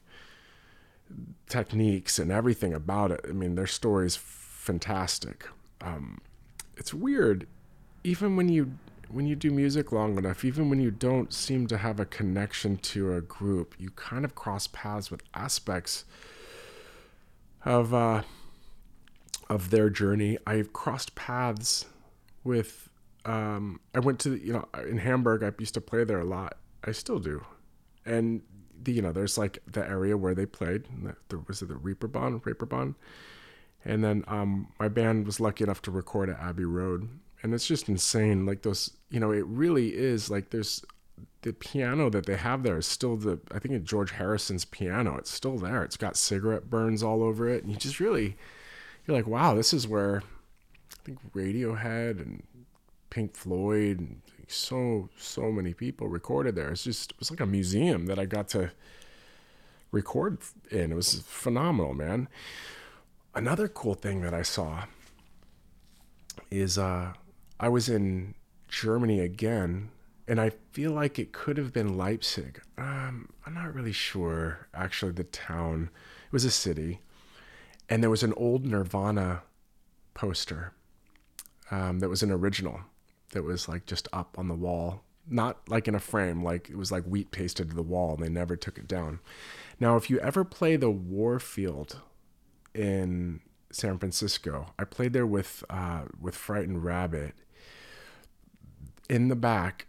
techniques 1.47 2.17
and 2.17 2.31
everything 2.31 2.73
about 2.73 3.11
it. 3.11 3.21
I 3.27 3.33
mean, 3.33 3.55
their 3.55 3.67
story's 3.67 4.15
fantastic. 4.15 5.47
Um, 5.81 6.21
it's 6.75 6.93
weird, 6.93 7.47
even 8.03 8.35
when 8.35 8.49
you 8.49 8.77
when 9.11 9.25
you 9.25 9.35
do 9.35 9.51
music 9.51 9.91
long 9.91 10.17
enough, 10.17 10.45
even 10.45 10.69
when 10.69 10.79
you 10.79 10.91
don't 10.91 11.33
seem 11.33 11.67
to 11.67 11.77
have 11.77 11.99
a 11.99 12.05
connection 12.05 12.77
to 12.77 13.13
a 13.13 13.21
group, 13.21 13.75
you 13.79 13.89
kind 13.91 14.23
of 14.23 14.35
cross 14.35 14.67
paths 14.67 15.09
with 15.09 15.21
aspects 15.33 16.05
of 17.65 17.93
uh, 17.93 18.21
of 19.49 19.71
their 19.71 19.89
journey. 19.89 20.37
I've 20.45 20.73
crossed 20.73 21.15
paths 21.15 21.85
with. 22.43 22.89
Um, 23.25 23.79
I 23.93 23.99
went 23.99 24.19
to 24.21 24.35
you 24.35 24.53
know 24.53 24.67
in 24.87 24.99
Hamburg. 24.99 25.43
I 25.43 25.51
used 25.59 25.73
to 25.73 25.81
play 25.81 26.03
there 26.03 26.19
a 26.19 26.25
lot. 26.25 26.57
I 26.83 26.91
still 26.91 27.19
do, 27.19 27.43
and 28.05 28.41
the, 28.81 28.93
you 28.93 29.01
know 29.01 29.11
there's 29.11 29.37
like 29.37 29.59
the 29.67 29.85
area 29.87 30.17
where 30.17 30.35
they 30.35 30.45
played. 30.45 30.85
There 31.29 31.39
was 31.47 31.61
it 31.61 31.67
the 31.67 31.75
Reeperbahn, 31.75 32.41
Reeperbahn, 32.43 32.95
and 33.83 34.03
then 34.03 34.23
um, 34.27 34.71
my 34.79 34.87
band 34.87 35.25
was 35.25 35.39
lucky 35.39 35.63
enough 35.63 35.81
to 35.83 35.91
record 35.91 36.29
at 36.29 36.39
Abbey 36.39 36.65
Road, 36.65 37.09
and 37.41 37.53
it's 37.53 37.67
just 37.67 37.89
insane. 37.89 38.46
Like 38.46 38.62
those, 38.62 38.91
you 39.10 39.19
know, 39.19 39.31
it 39.31 39.46
really 39.46 39.96
is 39.96 40.29
like 40.29 40.50
there's 40.50 40.84
the 41.41 41.53
piano 41.53 42.10
that 42.10 42.25
they 42.25 42.36
have 42.36 42.63
there 42.63 42.77
is 42.77 42.86
still 42.86 43.15
the 43.15 43.39
I 43.51 43.60
think 43.60 43.75
it's 43.75 43.89
George 43.89 44.12
Harrison's 44.12 44.65
piano. 44.65 45.17
It's 45.17 45.31
still 45.31 45.58
there. 45.58 45.84
It's 45.84 45.98
got 45.98 46.17
cigarette 46.17 46.69
burns 46.69 47.01
all 47.01 47.24
over 47.24 47.48
it, 47.48 47.63
and 47.63 47.72
you 47.72 47.77
just 47.77 48.00
really 48.00 48.36
you're 49.05 49.15
like, 49.15 49.27
wow, 49.27 49.55
this 49.55 49.74
is 49.74 49.88
where 49.88 50.22
I 50.93 51.03
think 51.03 51.19
Radiohead 51.34 52.22
and 52.22 52.43
Pink 53.10 53.36
Floyd 53.36 54.00
and 54.00 54.22
so 54.48 55.10
so 55.17 55.51
many 55.51 55.74
people 55.74 56.08
recorded 56.08 56.55
there. 56.55 56.72
It's 56.72 56.84
just 56.84 57.12
it 57.12 57.19
was 57.19 57.31
like 57.31 57.39
a 57.39 57.46
museum 57.46 58.08
that 58.08 58.19
I 58.19 58.25
got 58.25 58.50
to 58.50 58.72
record 59.91 60.39
in. 60.69 60.91
It 60.91 60.96
was 60.96 61.22
phenomenal, 61.22 61.93
man. 61.93 62.27
Another 63.34 63.67
cool 63.67 63.93
thing 63.93 64.22
that 64.22 64.34
I 64.34 64.41
saw 64.41 64.86
is 66.51 66.77
uh, 66.77 67.13
I 67.59 67.69
was 67.69 67.89
in 67.89 68.35
Germany 68.67 69.19
again, 69.19 69.89
and 70.27 70.39
I 70.39 70.51
feel 70.71 70.91
like 70.91 71.19
it 71.19 71.31
could 71.33 71.57
have 71.57 71.73
been 71.73 71.97
Leipzig. 71.97 72.61
Um, 72.77 73.29
I'm 73.45 73.53
not 73.53 73.73
really 73.73 73.91
sure. 73.91 74.67
Actually, 74.73 75.13
the 75.13 75.23
town 75.23 75.89
it 76.25 76.31
was 76.31 76.45
a 76.45 76.51
city 76.51 76.99
and 77.89 78.03
there 78.03 78.09
was 78.09 78.23
an 78.23 78.33
old 78.37 78.65
Nirvana 78.65 79.41
poster 80.13 80.73
um, 81.71 81.99
that 81.99 82.09
was 82.09 82.23
an 82.23 82.31
original 82.31 82.81
that 83.31 83.43
was 83.43 83.67
like 83.67 83.85
just 83.85 84.07
up 84.13 84.37
on 84.37 84.47
the 84.47 84.55
wall, 84.55 85.03
not 85.27 85.67
like 85.67 85.87
in 85.87 85.95
a 85.95 85.99
frame, 85.99 86.43
like 86.43 86.69
it 86.69 86.77
was 86.77 86.91
like 86.91 87.03
wheat 87.05 87.31
pasted 87.31 87.69
to 87.69 87.75
the 87.75 87.83
wall, 87.83 88.13
and 88.13 88.23
they 88.23 88.29
never 88.29 88.55
took 88.55 88.77
it 88.77 88.87
down. 88.87 89.19
Now, 89.79 89.95
if 89.95 90.09
you 90.09 90.19
ever 90.19 90.43
play 90.43 90.75
the 90.75 90.89
Warfield 90.89 91.99
in 92.73 93.41
San 93.71 93.97
Francisco, 93.97 94.73
I 94.77 94.83
played 94.83 95.13
there 95.13 95.27
with 95.27 95.63
uh, 95.69 96.03
with 96.19 96.35
Frightened 96.35 96.83
Rabbit. 96.83 97.33
In 99.09 99.27
the 99.27 99.35
back, 99.35 99.87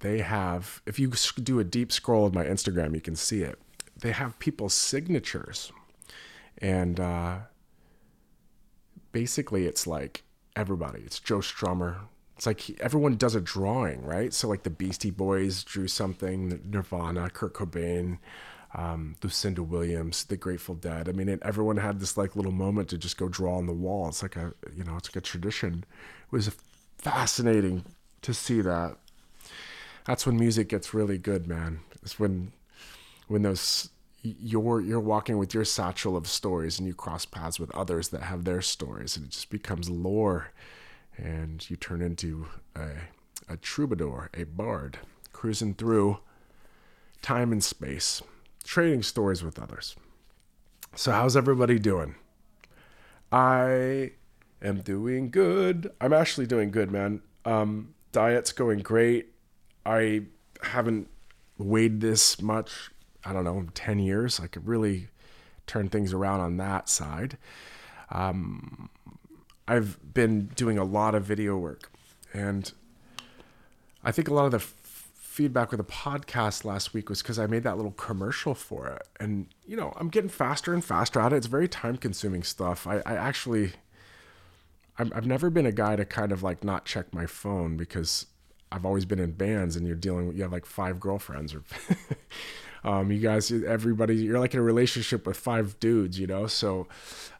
they 0.00 0.18
have. 0.20 0.82
If 0.86 0.98
you 0.98 1.10
do 1.42 1.58
a 1.58 1.64
deep 1.64 1.90
scroll 1.90 2.26
of 2.26 2.34
my 2.34 2.44
Instagram, 2.44 2.94
you 2.94 3.00
can 3.00 3.16
see 3.16 3.42
it. 3.42 3.58
They 4.00 4.12
have 4.12 4.38
people's 4.38 4.74
signatures 4.74 5.72
and 6.60 6.98
uh, 6.98 7.38
basically 9.12 9.66
it's 9.66 9.86
like 9.86 10.24
everybody. 10.56 11.00
It's 11.00 11.20
Joe 11.20 11.38
Strummer. 11.38 11.96
It's 12.36 12.46
like 12.46 12.60
he, 12.60 12.76
everyone 12.80 13.16
does 13.16 13.34
a 13.34 13.40
drawing, 13.40 14.04
right? 14.04 14.32
So 14.32 14.48
like 14.48 14.62
the 14.62 14.70
Beastie 14.70 15.10
Boys 15.10 15.64
drew 15.64 15.88
something, 15.88 16.60
Nirvana, 16.64 17.30
Kurt 17.30 17.54
Cobain, 17.54 18.18
um, 18.74 19.16
Lucinda 19.22 19.62
Williams, 19.62 20.24
The 20.24 20.36
Grateful 20.36 20.74
Dead. 20.74 21.08
I 21.08 21.12
mean, 21.12 21.28
it, 21.28 21.40
everyone 21.42 21.78
had 21.78 22.00
this 22.00 22.16
like 22.16 22.36
little 22.36 22.52
moment 22.52 22.88
to 22.90 22.98
just 22.98 23.16
go 23.16 23.28
draw 23.28 23.56
on 23.56 23.66
the 23.66 23.72
wall. 23.72 24.08
It's 24.08 24.22
like 24.22 24.36
a 24.36 24.52
you 24.76 24.84
know, 24.84 24.96
it's 24.96 25.08
like 25.08 25.16
a 25.16 25.20
tradition. 25.20 25.84
It 25.88 26.32
was 26.32 26.50
fascinating 26.98 27.84
to 28.22 28.34
see 28.34 28.60
that. 28.60 28.96
That's 30.06 30.26
when 30.26 30.38
music 30.38 30.68
gets 30.68 30.94
really 30.94 31.18
good, 31.18 31.46
man. 31.46 31.80
It's 32.02 32.18
when 32.18 32.52
when 33.26 33.42
those 33.42 33.90
you're 34.22 34.80
you're 34.80 35.00
walking 35.00 35.38
with 35.38 35.54
your 35.54 35.64
satchel 35.64 36.16
of 36.16 36.26
stories 36.26 36.78
and 36.78 36.88
you 36.88 36.94
cross 36.94 37.24
paths 37.24 37.60
with 37.60 37.74
others 37.74 38.08
that 38.08 38.22
have 38.22 38.44
their 38.44 38.62
stories 38.62 39.16
and 39.16 39.26
it 39.26 39.32
just 39.32 39.50
becomes 39.50 39.88
lore. 39.90 40.52
And 41.16 41.68
you 41.68 41.76
turn 41.76 42.00
into 42.00 42.46
a, 42.76 42.90
a 43.48 43.56
troubadour 43.56 44.30
a 44.34 44.44
bard 44.44 44.98
cruising 45.32 45.74
through 45.74 46.18
time 47.22 47.52
and 47.52 47.62
space 47.62 48.22
trading 48.68 49.02
stories 49.02 49.42
with 49.42 49.58
others. 49.58 49.96
So 50.94 51.10
how's 51.12 51.36
everybody 51.36 51.78
doing? 51.78 52.16
I 53.32 54.12
am 54.60 54.80
doing 54.82 55.30
good. 55.30 55.90
I'm 56.00 56.12
actually 56.12 56.46
doing 56.46 56.70
good 56.70 56.90
man. 56.90 57.22
Um, 57.44 57.94
diet's 58.18 58.52
going 58.52 58.80
great 58.80 59.28
i 59.86 60.22
haven't 60.62 61.08
weighed 61.58 62.00
this 62.00 62.40
much 62.42 62.90
I 63.24 63.32
don't 63.32 63.44
know, 63.44 63.66
10 63.74 63.98
years. 63.98 64.40
I 64.40 64.46
could 64.46 64.66
really 64.66 65.08
turn 65.66 65.88
things 65.88 66.12
around 66.12 66.40
on 66.40 66.56
that 66.58 66.88
side. 66.88 67.36
Um, 68.10 68.88
I've 69.66 70.14
been 70.14 70.46
doing 70.46 70.78
a 70.78 70.84
lot 70.84 71.14
of 71.14 71.24
video 71.24 71.56
work, 71.58 71.92
and 72.32 72.72
I 74.02 74.12
think 74.12 74.28
a 74.28 74.34
lot 74.34 74.46
of 74.46 74.52
the 74.52 74.58
f- 74.58 74.74
feedback 75.14 75.70
with 75.70 75.78
the 75.78 75.84
podcast 75.92 76.64
last 76.64 76.94
week 76.94 77.10
was 77.10 77.20
because 77.20 77.38
I 77.38 77.46
made 77.46 77.64
that 77.64 77.76
little 77.76 77.92
commercial 77.92 78.54
for 78.54 78.88
it. 78.88 79.06
And, 79.20 79.48
you 79.66 79.76
know, 79.76 79.92
I'm 79.96 80.08
getting 80.08 80.30
faster 80.30 80.72
and 80.72 80.82
faster 80.82 81.20
at 81.20 81.34
it. 81.34 81.36
It's 81.36 81.46
very 81.48 81.68
time 81.68 81.98
consuming 81.98 82.44
stuff. 82.44 82.86
I, 82.86 83.02
I 83.04 83.14
actually, 83.14 83.72
i 84.98 85.02
I've 85.14 85.26
never 85.26 85.50
been 85.50 85.66
a 85.66 85.72
guy 85.72 85.96
to 85.96 86.04
kind 86.04 86.32
of 86.32 86.42
like 86.42 86.64
not 86.64 86.84
check 86.84 87.12
my 87.14 87.26
phone 87.26 87.76
because 87.76 88.26
I've 88.70 88.84
always 88.84 89.04
been 89.04 89.18
in 89.18 89.32
bands 89.32 89.76
and 89.76 89.86
you're 89.86 89.96
dealing 89.96 90.28
with, 90.28 90.36
you 90.36 90.42
have 90.42 90.52
like 90.52 90.66
five 90.66 91.00
girlfriends 91.00 91.54
or. 91.54 91.62
Um, 92.84 93.10
you 93.10 93.18
guys, 93.18 93.50
everybody, 93.50 94.16
you're 94.16 94.38
like 94.38 94.54
in 94.54 94.60
a 94.60 94.62
relationship 94.62 95.26
with 95.26 95.36
five 95.36 95.78
dudes, 95.80 96.18
you 96.18 96.26
know. 96.26 96.46
So, 96.46 96.86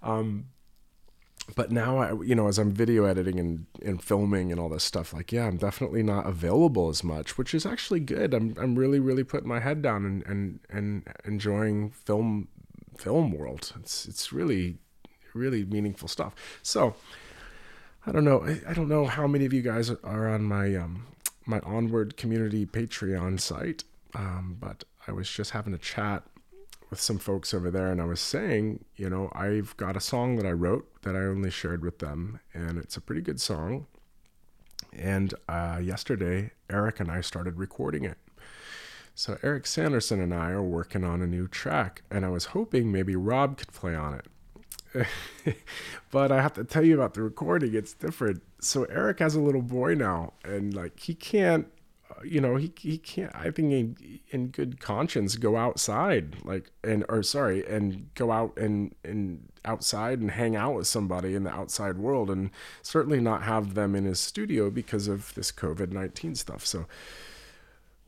um, 0.02 0.46
but 1.54 1.70
now 1.70 1.98
I, 1.98 2.12
you 2.22 2.34
know, 2.34 2.48
as 2.48 2.58
I'm 2.58 2.70
video 2.70 3.04
editing 3.04 3.38
and, 3.38 3.66
and 3.82 4.02
filming 4.02 4.52
and 4.52 4.60
all 4.60 4.68
this 4.68 4.84
stuff, 4.84 5.14
like, 5.14 5.32
yeah, 5.32 5.46
I'm 5.46 5.56
definitely 5.56 6.02
not 6.02 6.26
available 6.26 6.88
as 6.88 7.02
much, 7.02 7.38
which 7.38 7.54
is 7.54 7.64
actually 7.64 8.00
good. 8.00 8.34
I'm, 8.34 8.54
I'm 8.60 8.74
really, 8.74 9.00
really 9.00 9.24
putting 9.24 9.48
my 9.48 9.60
head 9.60 9.80
down 9.80 10.04
and, 10.04 10.26
and, 10.26 10.60
and 10.68 11.08
enjoying 11.24 11.90
film, 11.90 12.48
film 12.98 13.32
world. 13.32 13.72
It's, 13.80 14.06
it's 14.06 14.32
really, 14.32 14.78
really 15.32 15.64
meaningful 15.64 16.08
stuff. 16.08 16.34
So 16.62 16.94
I 18.08 18.12
don't 18.12 18.24
know. 18.24 18.42
I, 18.66 18.72
don't 18.72 18.88
know 18.88 19.04
how 19.04 19.26
many 19.26 19.44
of 19.44 19.52
you 19.52 19.60
guys 19.60 19.90
are 19.90 20.28
on 20.28 20.42
my, 20.42 20.74
um, 20.74 21.06
my 21.44 21.60
onward 21.60 22.16
community 22.16 22.64
Patreon 22.64 23.38
site. 23.38 23.84
Um, 24.14 24.56
but 24.58 24.84
I 25.06 25.12
was 25.12 25.30
just 25.30 25.50
having 25.50 25.74
a 25.74 25.78
chat 25.78 26.22
with 26.88 27.00
some 27.00 27.18
folks 27.18 27.52
over 27.52 27.70
there, 27.70 27.92
and 27.92 28.00
I 28.00 28.06
was 28.06 28.20
saying, 28.20 28.86
you 28.96 29.10
know, 29.10 29.30
I've 29.34 29.76
got 29.76 29.94
a 29.94 30.00
song 30.00 30.36
that 30.36 30.46
I 30.46 30.52
wrote 30.52 31.02
that 31.02 31.14
I 31.16 31.18
only 31.18 31.50
shared 31.50 31.84
with 31.84 31.98
them, 31.98 32.40
and 32.54 32.78
it's 32.78 32.96
a 32.96 33.02
pretty 33.02 33.20
good 33.20 33.42
song. 33.42 33.86
And 34.90 35.34
uh, 35.46 35.78
yesterday, 35.82 36.52
Eric 36.70 37.00
and 37.00 37.10
I 37.10 37.20
started 37.20 37.58
recording 37.58 38.04
it. 38.04 38.16
So 39.14 39.36
Eric 39.42 39.66
Sanderson 39.66 40.18
and 40.18 40.32
I 40.32 40.52
are 40.52 40.62
working 40.62 41.04
on 41.04 41.20
a 41.20 41.26
new 41.26 41.46
track, 41.46 42.04
and 42.10 42.24
I 42.24 42.30
was 42.30 42.46
hoping 42.46 42.90
maybe 42.90 43.16
Rob 43.16 43.58
could 43.58 43.72
play 43.72 43.94
on 43.94 44.14
it. 44.14 44.24
but 46.10 46.32
I 46.32 46.42
have 46.42 46.54
to 46.54 46.64
tell 46.64 46.84
you 46.84 46.94
about 46.94 47.14
the 47.14 47.22
recording, 47.22 47.74
it's 47.74 47.92
different. 47.92 48.42
So 48.60 48.84
Eric 48.84 49.20
has 49.20 49.34
a 49.34 49.40
little 49.40 49.62
boy 49.62 49.94
now, 49.94 50.32
and 50.44 50.74
like 50.74 51.00
he 51.00 51.14
can't 51.14 51.68
uh, 52.10 52.22
you 52.24 52.40
know, 52.40 52.56
he, 52.56 52.72
he 52.80 52.96
can't, 52.96 53.34
I 53.34 53.50
think 53.50 53.72
in, 53.72 54.20
in 54.30 54.48
good 54.48 54.80
conscience 54.80 55.36
go 55.36 55.56
outside, 55.56 56.36
like, 56.44 56.70
and, 56.82 57.04
or 57.08 57.22
sorry, 57.22 57.66
and 57.66 58.12
go 58.14 58.32
out 58.32 58.56
and, 58.56 58.94
and 59.04 59.48
outside 59.64 60.20
and 60.20 60.30
hang 60.30 60.56
out 60.56 60.74
with 60.74 60.86
somebody 60.86 61.34
in 61.34 61.44
the 61.44 61.50
outside 61.50 61.98
world 61.98 62.30
and 62.30 62.50
certainly 62.82 63.20
not 63.20 63.42
have 63.42 63.74
them 63.74 63.94
in 63.94 64.04
his 64.04 64.20
studio 64.20 64.70
because 64.70 65.06
of 65.06 65.34
this 65.34 65.52
COVID 65.52 65.92
19 65.92 66.34
stuff. 66.34 66.64
So, 66.64 66.86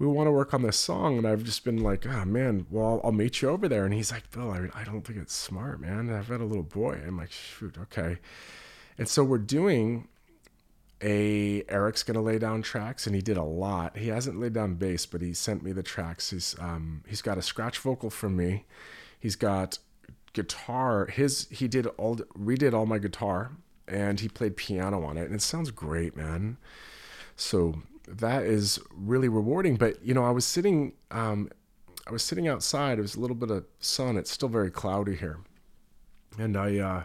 we 0.00 0.07
want 0.07 0.26
to 0.26 0.33
work 0.33 0.54
on 0.54 0.62
this 0.62 0.78
song. 0.78 1.19
And 1.19 1.28
I've 1.28 1.45
just 1.45 1.62
been 1.62 1.83
like, 1.83 2.07
oh 2.07 2.25
man, 2.25 2.66
well, 2.71 3.00
I'll 3.04 3.12
meet 3.12 3.42
you 3.42 3.50
over 3.50 3.69
there. 3.69 3.85
And 3.85 3.95
he's 3.95 4.11
like, 4.11 4.28
Bill, 4.33 4.50
I, 4.50 4.69
I 4.75 4.83
don't 4.83 5.02
think 5.02 5.19
it's 5.19 5.35
smart, 5.35 5.78
man. 5.78 6.11
I've 6.11 6.28
got 6.28 6.40
a 6.40 6.45
little 6.45 6.64
boy. 6.64 7.00
I'm 7.07 7.19
like, 7.19 7.30
shoot, 7.30 7.76
okay. 7.78 8.16
And 8.99 9.07
so 9.07 9.23
we're 9.23 9.38
doing 9.38 10.09
a 11.02 11.64
Eric's 11.69 12.02
gonna 12.02 12.23
lay 12.23 12.38
down 12.38 12.62
tracks, 12.62 13.07
and 13.07 13.14
he 13.14 13.23
did 13.23 13.37
a 13.37 13.42
lot. 13.42 13.97
He 13.97 14.09
hasn't 14.09 14.40
laid 14.40 14.54
down 14.54 14.75
bass, 14.75 15.07
but 15.07 15.23
he 15.23 15.33
sent 15.33 15.62
me 15.62 15.73
the 15.73 15.83
tracks. 15.83 16.30
He's 16.30 16.57
um, 16.59 17.02
he's 17.07 17.23
got 17.23 17.38
a 17.38 17.42
scratch 17.42 17.78
vocal 17.78 18.11
from 18.11 18.37
me. 18.37 18.64
He's 19.19 19.37
got 19.37 19.78
guitar. 20.33 21.07
His 21.07 21.47
he 21.50 21.69
did 21.69 21.87
all 21.87 22.16
redid 22.38 22.75
all 22.75 22.87
my 22.87 22.99
guitar, 22.99 23.52
and 23.88 24.21
he 24.21 24.28
played 24.28 24.57
piano 24.57 25.02
on 25.04 25.16
it, 25.16 25.26
and 25.26 25.35
it 25.35 25.42
sounds 25.42 25.71
great, 25.71 26.16
man. 26.16 26.59
So 27.37 27.83
that 28.09 28.45
is 28.45 28.78
really 28.92 29.28
rewarding. 29.28 29.76
But 29.76 30.04
you 30.04 30.14
know, 30.14 30.25
I 30.25 30.30
was 30.30 30.45
sitting 30.45 30.92
um, 31.11 31.50
I 32.07 32.12
was 32.12 32.23
sitting 32.23 32.49
outside. 32.49 32.99
It 32.99 33.02
was 33.02 33.14
a 33.14 33.21
little 33.21 33.37
bit 33.37 33.50
of 33.50 33.64
sun. 33.78 34.16
It's 34.16 34.30
still 34.30 34.49
very 34.49 34.71
cloudy 34.71 35.16
here, 35.16 35.38
and 36.38 36.57
I. 36.57 36.78
Uh, 36.78 37.02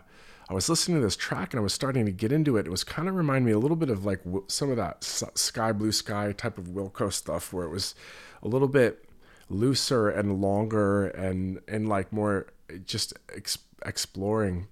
I 0.48 0.54
was 0.54 0.70
listening 0.70 1.00
to 1.00 1.04
this 1.04 1.16
track 1.16 1.54
and 1.54 1.60
I 1.60 1.64
was 1.64 1.74
starting 1.74 2.06
to 2.06 2.12
get 2.12 2.32
into 2.32 2.56
it. 2.56 2.68
It 2.68 2.70
was 2.70 2.84
kind 2.84 3.10
of 3.10 3.16
remind 3.16 3.46
me 3.46 3.52
a 3.52 3.58
little 3.58 3.76
bit 3.76 3.90
of 3.90 4.06
like 4.06 4.22
some 4.48 4.70
of 4.70 4.78
that 4.78 5.04
sky 5.04 5.72
blue 5.72 5.92
sky 5.92 6.34
type 6.34 6.60
of 6.60 6.66
Wilco 6.66 7.12
stuff, 7.12 7.52
where 7.52 7.66
it 7.66 7.72
was 7.72 7.96
a 8.44 8.48
little 8.48 8.68
bit 8.68 9.10
looser 9.50 10.10
and 10.10 10.42
longer 10.42 11.08
and 11.08 11.62
and 11.68 11.90
like 11.90 12.14
more 12.14 12.48
just 12.86 13.14
ex- 13.36 13.58
exploring. 13.86 14.68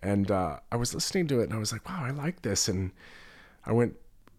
And 0.00 0.30
uh, 0.30 0.58
I 0.70 0.76
was 0.76 0.94
listening 0.94 1.26
to 1.28 1.40
it 1.40 1.44
and 1.44 1.54
I 1.54 1.58
was 1.58 1.72
like, 1.72 1.88
wow, 1.88 2.04
I 2.04 2.10
like 2.10 2.42
this. 2.42 2.68
And 2.68 2.92
I 3.64 3.72
went 3.72 3.96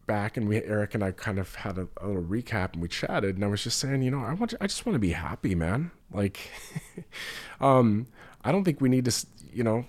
back 0.07 0.37
and 0.37 0.47
we 0.47 0.63
Eric 0.63 0.95
and 0.95 1.03
I 1.03 1.11
kind 1.11 1.37
of 1.37 1.53
had 1.55 1.77
a, 1.77 1.87
a 2.01 2.07
little 2.07 2.23
recap 2.23 2.73
and 2.73 2.81
we 2.81 2.87
chatted 2.87 3.35
and 3.35 3.43
I 3.43 3.47
was 3.47 3.63
just 3.63 3.77
saying, 3.77 4.01
you 4.01 4.09
know, 4.09 4.23
I 4.23 4.33
want 4.33 4.53
I 4.59 4.67
just 4.67 4.85
want 4.85 4.95
to 4.95 4.99
be 4.99 5.11
happy, 5.11 5.53
man. 5.53 5.91
Like, 6.11 6.49
um, 7.61 8.07
I 8.43 8.51
don't 8.51 8.63
think 8.63 8.81
we 8.81 8.89
need 8.89 9.05
to, 9.05 9.25
you 9.53 9.63
know, 9.63 9.85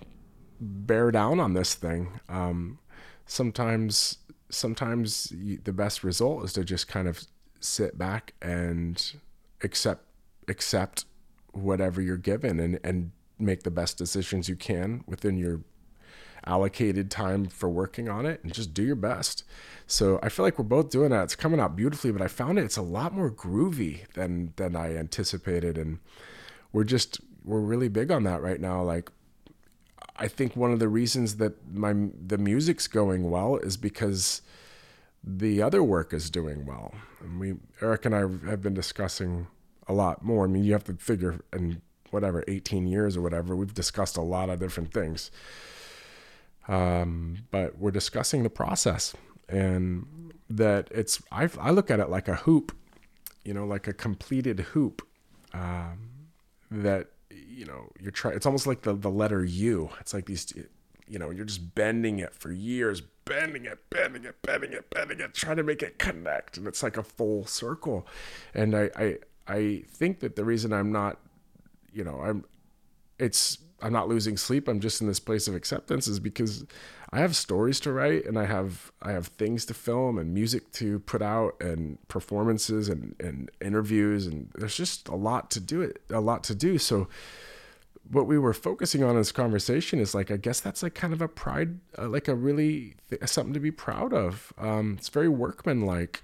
bear 0.61 1.11
down 1.11 1.41
on 1.41 1.55
this 1.55 1.75
thing. 1.75 2.21
Um, 2.29 2.79
sometimes, 3.25 4.19
sometimes 4.51 5.33
the 5.33 5.73
best 5.73 6.03
result 6.03 6.45
is 6.45 6.53
to 6.55 6.65
just 6.65 6.89
kind 6.89 7.09
of 7.09 7.23
sit 7.61 7.97
back 7.97 8.35
and 8.43 9.13
accept 9.63 10.05
accept 10.49 11.05
whatever 11.53 12.01
you're 12.01 12.17
given 12.17 12.61
and 12.61 12.81
and 12.85 13.13
make 13.39 13.63
the 13.63 13.71
best 13.71 13.97
decisions 13.97 14.49
you 14.49 14.57
can 14.57 15.05
within 15.07 15.37
your 15.37 15.61
allocated 16.49 17.11
time 17.11 17.47
for 17.47 17.69
working 17.69 18.09
on 18.09 18.27
it 18.27 18.43
and 18.43 18.53
just 18.53 18.73
do 18.75 18.83
your 18.83 18.97
best. 18.97 19.45
So 19.87 20.19
I 20.23 20.29
feel 20.29 20.45
like 20.45 20.59
we're 20.59 20.65
both 20.65 20.91
doing 20.91 21.11
that. 21.11 21.25
It's 21.25 21.37
coming 21.37 21.61
out 21.61 21.77
beautifully, 21.77 22.11
but 22.11 22.23
I 22.23 22.29
found 22.29 22.59
it 22.59 22.65
it's 22.65 22.77
a 22.77 22.83
lot 22.83 23.15
more 23.15 23.31
groovy 23.31 24.11
than 24.15 24.53
than 24.57 24.75
I 24.75 24.97
anticipated 24.97 25.77
and 25.79 25.99
we're 26.73 26.85
just 26.85 27.21
we're 27.45 27.61
really 27.61 27.89
big 27.89 28.11
on 28.11 28.25
that 28.25 28.43
right 28.43 28.61
now 28.61 28.83
like 28.83 29.11
I 30.17 30.27
think 30.29 30.57
one 30.57 30.73
of 30.73 30.81
the 30.81 30.89
reasons 30.89 31.37
that 31.37 31.55
my 31.73 31.95
the 32.27 32.39
music's 32.39 32.89
going 32.89 33.31
well 33.31 33.57
is 33.57 33.77
because 33.77 34.43
the 35.23 35.63
other 35.63 35.83
work 35.83 36.13
is 36.13 36.31
doing 36.31 36.67
well. 36.67 36.95
And 37.21 37.39
we 37.39 37.55
Eric 37.81 38.05
and 38.05 38.15
I 38.15 38.21
have 38.21 38.63
been 38.63 38.75
discussing 38.75 39.47
a 39.87 39.93
lot 39.93 40.25
more. 40.25 40.45
I 40.45 40.49
mean, 40.49 40.65
you 40.65 40.73
have 40.73 40.85
to 40.85 40.95
figure 40.95 41.41
in 41.53 41.83
whatever 42.11 42.45
18 42.49 42.87
years 42.87 43.17
or 43.17 43.23
whatever, 43.23 43.55
we've 43.55 43.75
discussed 43.75 44.17
a 44.17 44.23
lot 44.23 44.51
of 44.51 44.59
different 44.59 44.93
things. 44.93 45.31
Um, 46.69 47.39
but 47.51 47.79
we're 47.79 47.91
discussing 47.91 48.43
the 48.43 48.51
process 48.51 49.15
and 49.49 50.07
that 50.51 50.89
it's 50.91 51.23
I, 51.33 51.49
I 51.59 51.71
look 51.71 51.91
at 51.91 52.01
it 52.01 52.11
like 52.11 52.29
a 52.29 52.37
hoop, 52.37 52.73
you 53.45 53.55
know, 53.55 53.67
like 53.67 53.89
a 53.89 53.93
completed 53.93 54.61
hoop 54.61 55.07
um, 55.55 56.11
that 56.71 57.09
you 57.31 57.65
know 57.65 57.91
you're 58.01 58.11
trying 58.11 58.37
it's 58.37 58.47
almost 58.47 58.67
like 58.67 58.83
the 58.83 58.95
the 58.95 59.11
letter 59.11 59.45
u. 59.45 59.91
It's 60.01 60.15
like 60.15 60.27
these 60.27 60.53
you 61.07 61.19
know 61.19 61.31
you're 61.31 61.45
just 61.45 61.75
bending 61.75 62.19
it 62.19 62.35
for 62.35 62.53
years 62.53 63.01
bending 63.25 63.65
it 63.65 63.79
bending 63.91 64.25
it 64.25 64.41
bending 64.43 64.73
it 64.73 64.89
bending 64.91 65.21
it 65.21 65.35
trying 65.35 65.57
to 65.57 65.63
make 65.63 65.83
it 65.83 65.99
connect. 65.99 66.57
And 66.57 66.67
it's 66.67 66.83
like 66.83 66.97
a 66.97 67.03
full 67.03 67.47
circle. 67.47 68.07
And 68.55 68.77
i 68.77 68.91
i 68.97 69.17
i 69.47 69.83
think 69.89 70.21
that 70.21 70.37
the 70.37 70.45
reason 70.45 70.73
i'm 70.73 70.93
not 70.93 71.19
you 71.93 72.05
know 72.05 72.21
i'm 72.21 72.45
it's 73.19 73.59
i'm 73.81 73.93
not 73.93 74.09
losing 74.09 74.37
sleep 74.37 74.69
i'm 74.69 74.81
just 74.81 75.01
in 75.01 75.07
this 75.07 75.21
place 75.21 75.47
of 75.49 75.55
acceptance 75.55 76.09
is 76.09 76.19
because 76.19 76.65
i 77.13 77.19
have 77.19 77.35
stories 77.37 77.79
to 77.81 77.93
write 77.93 78.25
and 78.25 78.39
i 78.39 78.45
have 78.45 78.93
i 79.03 79.13
have 79.13 79.29
things 79.29 79.65
to 79.65 79.75
film 79.75 80.19
and 80.19 80.35
music 80.35 80.71
to 80.73 80.99
put 81.01 81.23
out 81.23 81.55
and 81.61 81.99
performances 82.09 82.89
and 82.89 83.15
and 83.21 83.51
interviews 83.61 84.27
and 84.27 84.51
there's 84.57 84.77
just 84.77 85.09
a 85.09 85.17
lot 85.17 85.51
to 85.51 85.61
do 85.61 85.81
it 85.81 86.03
a 86.11 86.21
lot 86.21 86.43
to 86.43 86.55
do 86.55 86.79
so 86.79 87.09
what 88.11 88.27
we 88.27 88.39
were 88.39 88.55
focusing 88.55 89.03
on 89.03 89.11
in 89.11 89.17
this 89.17 89.33
conversation 89.33 90.01
is 90.01 90.15
like 90.15 90.31
I 90.31 90.37
guess 90.37 90.61
that's 90.61 90.83
like 90.83 90.95
kind 90.95 91.13
of 91.13 91.21
a 91.21 91.29
pride, 91.29 91.79
uh, 91.99 92.09
like 92.09 92.29
a 92.29 92.35
really 92.35 92.95
th- 93.11 93.27
something 93.27 93.53
to 93.55 93.61
be 93.61 93.71
proud 93.71 94.13
of. 94.13 94.53
Um, 94.59 94.97
it's 94.99 95.09
very 95.09 95.29
workmanlike. 95.29 96.23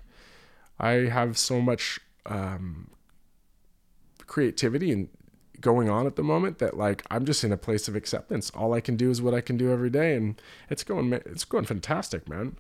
I 0.79 0.91
have 1.09 1.37
so 1.37 1.61
much 1.61 2.01
um, 2.27 2.91
creativity 4.27 4.91
and 4.91 5.09
going 5.65 5.89
on 5.89 6.07
at 6.07 6.15
the 6.15 6.23
moment 6.23 6.59
that 6.59 6.77
like 6.77 7.03
I'm 7.11 7.25
just 7.25 7.43
in 7.43 7.51
a 7.51 7.57
place 7.57 7.89
of 7.89 7.97
acceptance. 7.97 8.51
All 8.51 8.75
I 8.75 8.81
can 8.81 8.97
do 8.97 9.11
is 9.11 9.23
what 9.23 9.35
I 9.35 9.41
can 9.41 9.57
do 9.57 9.73
every 9.73 9.91
day, 9.91 10.15
and 10.15 10.41
it's 10.71 10.85
going 10.85 11.13
it's 11.13 11.45
going 11.45 11.65
fantastic, 11.65 12.29
man. 12.29 12.57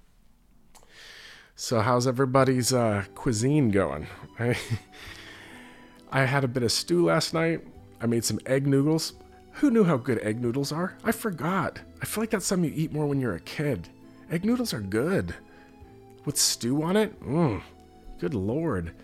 So 1.54 1.80
how's 1.80 2.08
everybody's 2.08 2.72
uh, 2.72 3.04
cuisine 3.14 3.70
going? 3.70 4.08
I 4.40 4.56
I 6.10 6.24
had 6.24 6.42
a 6.42 6.48
bit 6.48 6.62
of 6.64 6.72
stew 6.72 7.04
last 7.04 7.34
night. 7.34 7.60
I 8.00 8.06
made 8.06 8.24
some 8.24 8.40
egg 8.46 8.66
noodles. 8.66 9.12
Who 9.58 9.70
knew 9.70 9.84
how 9.84 9.98
good 9.98 10.18
egg 10.20 10.40
noodles 10.40 10.72
are? 10.72 10.96
I 11.04 11.12
forgot. 11.12 11.78
I 12.02 12.06
feel 12.06 12.22
like 12.22 12.30
that's 12.30 12.46
something 12.46 12.72
you 12.72 12.76
eat 12.76 12.92
more 12.92 13.06
when 13.06 13.20
you're 13.20 13.36
a 13.36 13.40
kid. 13.40 13.88
Egg 14.30 14.44
noodles 14.44 14.72
are 14.72 14.80
good. 14.80 15.34
With 16.24 16.38
stew 16.38 16.82
on 16.82 16.96
it? 16.96 17.22
Mmm. 17.22 17.62
Good 18.18 18.34
lord. 18.34 18.94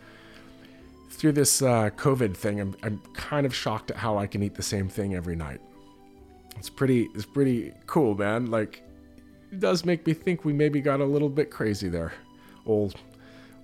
Through 1.10 1.32
this 1.32 1.60
uh, 1.60 1.90
COVID 1.90 2.34
thing, 2.34 2.60
I'm, 2.60 2.74
I'm 2.82 2.98
kind 3.12 3.44
of 3.44 3.54
shocked 3.54 3.90
at 3.90 3.98
how 3.98 4.16
I 4.16 4.26
can 4.26 4.42
eat 4.42 4.54
the 4.54 4.62
same 4.62 4.88
thing 4.88 5.14
every 5.14 5.36
night. 5.36 5.60
It's 6.56 6.70
pretty, 6.70 7.08
it's 7.14 7.26
pretty 7.26 7.72
cool, 7.86 8.14
man. 8.14 8.50
Like, 8.50 8.82
it 9.52 9.60
does 9.60 9.84
make 9.84 10.06
me 10.06 10.14
think 10.14 10.44
we 10.44 10.52
maybe 10.52 10.80
got 10.80 11.00
a 11.00 11.04
little 11.04 11.28
bit 11.28 11.50
crazy 11.50 11.88
there. 11.88 12.12
Old 12.64 12.94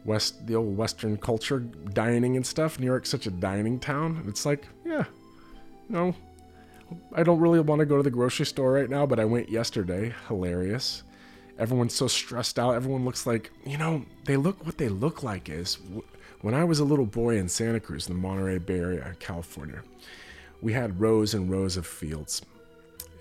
West, 0.04 0.46
the 0.46 0.54
old 0.54 0.76
Western 0.76 1.16
culture, 1.16 1.60
dining 1.60 2.36
and 2.36 2.46
stuff. 2.46 2.78
New 2.78 2.86
York's 2.86 3.08
such 3.08 3.26
a 3.26 3.30
dining 3.30 3.78
town. 3.78 4.24
It's 4.28 4.44
like, 4.44 4.66
yeah, 4.84 5.04
no, 5.88 6.14
I 7.14 7.22
don't 7.22 7.40
really 7.40 7.60
want 7.60 7.80
to 7.80 7.86
go 7.86 7.96
to 7.96 8.02
the 8.02 8.10
grocery 8.10 8.46
store 8.46 8.72
right 8.72 8.90
now, 8.90 9.06
but 9.06 9.18
I 9.18 9.24
went 9.24 9.48
yesterday. 9.48 10.14
Hilarious. 10.28 11.02
Everyone's 11.58 11.94
so 11.94 12.06
stressed 12.06 12.58
out. 12.58 12.74
Everyone 12.74 13.04
looks 13.04 13.26
like, 13.26 13.50
you 13.64 13.78
know, 13.78 14.04
they 14.24 14.36
look 14.36 14.64
what 14.64 14.78
they 14.78 14.88
look 14.88 15.22
like 15.22 15.48
is 15.48 15.78
when 16.42 16.54
I 16.54 16.64
was 16.64 16.80
a 16.80 16.84
little 16.84 17.06
boy 17.06 17.38
in 17.38 17.48
Santa 17.48 17.80
Cruz, 17.80 18.08
in 18.08 18.14
the 18.14 18.20
Monterey 18.20 18.58
Bay 18.58 18.78
Area, 18.78 19.16
California, 19.18 19.82
we 20.60 20.72
had 20.72 21.00
rows 21.00 21.34
and 21.34 21.50
rows 21.50 21.76
of 21.76 21.86
fields. 21.86 22.42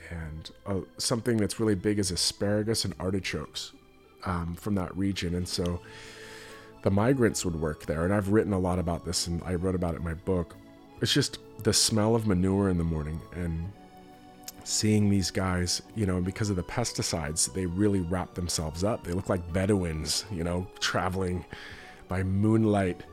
And 0.09 0.51
uh, 0.67 0.81
something 0.97 1.37
that's 1.37 1.59
really 1.59 1.75
big 1.75 1.97
is 1.97 2.11
asparagus 2.11 2.85
and 2.85 2.93
artichokes 2.99 3.71
um, 4.25 4.55
from 4.55 4.75
that 4.75 4.95
region. 4.95 5.33
And 5.33 5.47
so 5.47 5.81
the 6.83 6.91
migrants 6.91 7.43
would 7.43 7.59
work 7.59 7.85
there. 7.85 8.05
And 8.05 8.13
I've 8.13 8.29
written 8.29 8.53
a 8.53 8.59
lot 8.59 8.77
about 8.77 9.05
this 9.05 9.25
and 9.25 9.41
I 9.43 9.55
wrote 9.55 9.73
about 9.73 9.95
it 9.95 9.97
in 9.97 10.03
my 10.03 10.13
book 10.13 10.55
it's 11.01 11.13
just 11.13 11.39
the 11.63 11.73
smell 11.73 12.15
of 12.15 12.27
manure 12.27 12.69
in 12.69 12.77
the 12.77 12.83
morning 12.83 13.19
and 13.33 13.71
seeing 14.65 15.09
these 15.09 15.29
guys, 15.29 15.83
you 15.95 16.05
know, 16.05 16.19
because 16.19 16.49
of 16.49 16.55
the 16.55 16.63
pesticides, 16.63 17.53
they 17.53 17.67
really 17.67 18.01
wrap 18.01 18.33
themselves 18.33 18.83
up. 18.83 19.03
They 19.03 19.13
look 19.13 19.29
like 19.29 19.53
Bedouins, 19.53 20.25
you 20.31 20.43
know, 20.43 20.67
traveling 20.79 21.45
by 22.07 22.23
moonlight, 22.23 23.03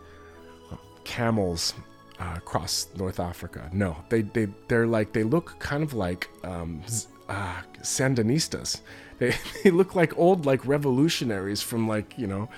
camels 1.05 1.75
uh, 2.19 2.35
across 2.37 2.89
North 2.97 3.21
Africa. 3.21 3.69
No, 3.73 3.97
they 4.09 4.23
they 4.23 4.49
they're 4.69 4.87
like 4.87 5.13
they 5.13 5.25
look 5.25 5.59
kind 5.59 5.83
of 5.83 5.93
like 5.93 6.31
um, 6.43 6.83
uh, 7.29 7.63
Sandinistas. 7.81 8.81
They 9.19 9.37
they 9.63 9.71
look 9.71 9.95
like 9.95 10.19
old 10.19 10.47
like 10.47 10.67
revolutionaries 10.67 11.63
from 11.63 11.87
like 11.87 12.19
you 12.19 12.27
know 12.27 12.49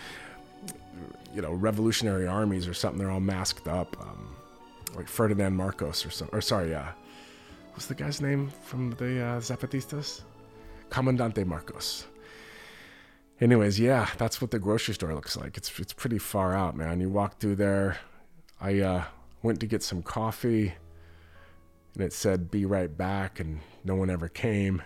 you 1.35 1.42
know 1.42 1.52
revolutionary 1.52 2.26
armies 2.26 2.66
or 2.66 2.72
something. 2.72 2.98
They're 2.98 3.11
all 3.11 3.20
masked 3.20 3.68
up. 3.68 3.96
Um, 4.00 4.35
like 4.96 5.09
Ferdinand 5.09 5.57
Marcos 5.57 6.07
or 6.07 6.11
so, 6.11 6.26
or 6.33 6.40
sorry, 6.40 6.74
uh, 6.74 6.87
what's 7.75 7.87
the 7.87 7.95
guy's 7.95 8.21
name 8.21 8.49
from 8.63 8.93
the 8.93 9.21
uh, 9.21 9.41
Zapatistas? 9.41 10.23
Comandante 10.91 11.45
Marcos. 11.45 12.07
anyways, 13.41 13.81
yeah, 13.81 14.09
that's 14.17 14.41
what 14.41 14.53
the 14.53 14.61
grocery 14.61 14.95
store 14.95 15.13
looks 15.13 15.37
like. 15.37 15.57
It's 15.57 15.79
it's 15.81 15.93
pretty 15.93 16.19
far 16.19 16.55
out, 16.55 16.77
man. 16.77 17.01
You 17.01 17.09
walk 17.11 17.39
through 17.41 17.57
there. 17.57 17.99
I 18.61 18.79
uh, 18.81 19.05
went 19.43 19.59
to 19.61 19.67
get 19.67 19.83
some 19.83 20.03
coffee, 20.03 20.75
and 21.95 22.03
it 22.05 22.13
said 22.13 22.51
"Be 22.51 22.65
right 22.65 22.97
back," 22.97 23.41
and 23.41 23.61
no 23.83 23.97
one 23.97 24.09
ever 24.09 24.29
came. 24.29 24.83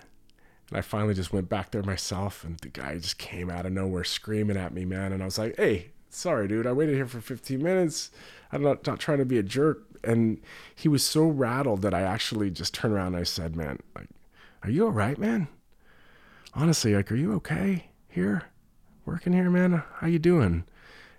And 0.70 0.78
I 0.78 0.80
finally 0.80 1.14
just 1.14 1.32
went 1.32 1.48
back 1.48 1.70
there 1.70 1.82
myself, 1.82 2.42
and 2.42 2.58
the 2.60 2.68
guy 2.68 2.96
just 2.98 3.18
came 3.18 3.50
out 3.50 3.66
of 3.66 3.72
nowhere 3.72 4.04
screaming 4.04 4.56
at 4.56 4.72
me, 4.72 4.86
man. 4.86 5.12
And 5.12 5.22
I 5.22 5.26
was 5.26 5.38
like, 5.38 5.56
"Hey, 5.56 5.92
sorry, 6.08 6.48
dude. 6.48 6.66
I 6.66 6.72
waited 6.72 6.94
here 6.94 7.06
for 7.06 7.20
15 7.20 7.62
minutes. 7.62 8.10
I'm 8.50 8.62
not, 8.62 8.86
not 8.86 8.98
trying 8.98 9.18
to 9.18 9.26
be 9.26 9.38
a 9.38 9.42
jerk." 9.42 9.87
And 10.04 10.40
he 10.74 10.88
was 10.88 11.04
so 11.04 11.26
rattled 11.26 11.82
that 11.82 11.94
I 11.94 12.02
actually 12.02 12.50
just 12.50 12.74
turned 12.74 12.94
around 12.94 13.08
and 13.08 13.16
I 13.16 13.24
said, 13.24 13.56
"Man, 13.56 13.80
like, 13.94 14.08
are 14.62 14.70
you 14.70 14.86
all 14.86 14.92
right, 14.92 15.18
man? 15.18 15.48
Honestly, 16.54 16.94
like, 16.94 17.12
are 17.12 17.16
you 17.16 17.34
okay 17.34 17.86
here, 18.08 18.44
working 19.04 19.32
here, 19.32 19.50
man? 19.50 19.82
How 19.96 20.06
you 20.06 20.18
doing?" 20.18 20.64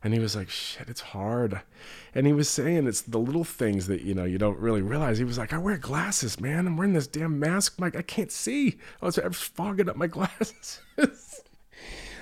And 0.02 0.14
he 0.14 0.20
was 0.20 0.36
like, 0.36 0.50
shit, 0.50 0.88
it's 0.88 1.02
hard. 1.02 1.62
And 2.16 2.26
he 2.26 2.32
was 2.32 2.48
saying 2.48 2.88
it's 2.88 3.02
the 3.02 3.18
little 3.18 3.44
things 3.44 3.88
that, 3.88 4.02
you 4.02 4.14
know, 4.14 4.24
you 4.24 4.38
don't 4.38 4.58
really 4.58 4.82
realize. 4.82 5.18
He 5.18 5.26
was 5.26 5.38
like, 5.38 5.52
I 5.52 5.58
wear 5.58 5.78
glasses, 5.78 6.40
man. 6.40 6.68
I'm 6.68 6.78
wearing 6.78 6.94
this 6.94 7.08
damn 7.08 7.38
mask. 7.38 7.80
Like, 7.80 7.98
I 7.98 8.02
can't 8.02 8.32
see. 8.32 8.78
I 9.02 9.06
was, 9.06 9.20
I 9.20 9.28
fogging 9.30 9.90
up 9.90 9.98
my 9.98 10.08
glasses. 10.18 10.82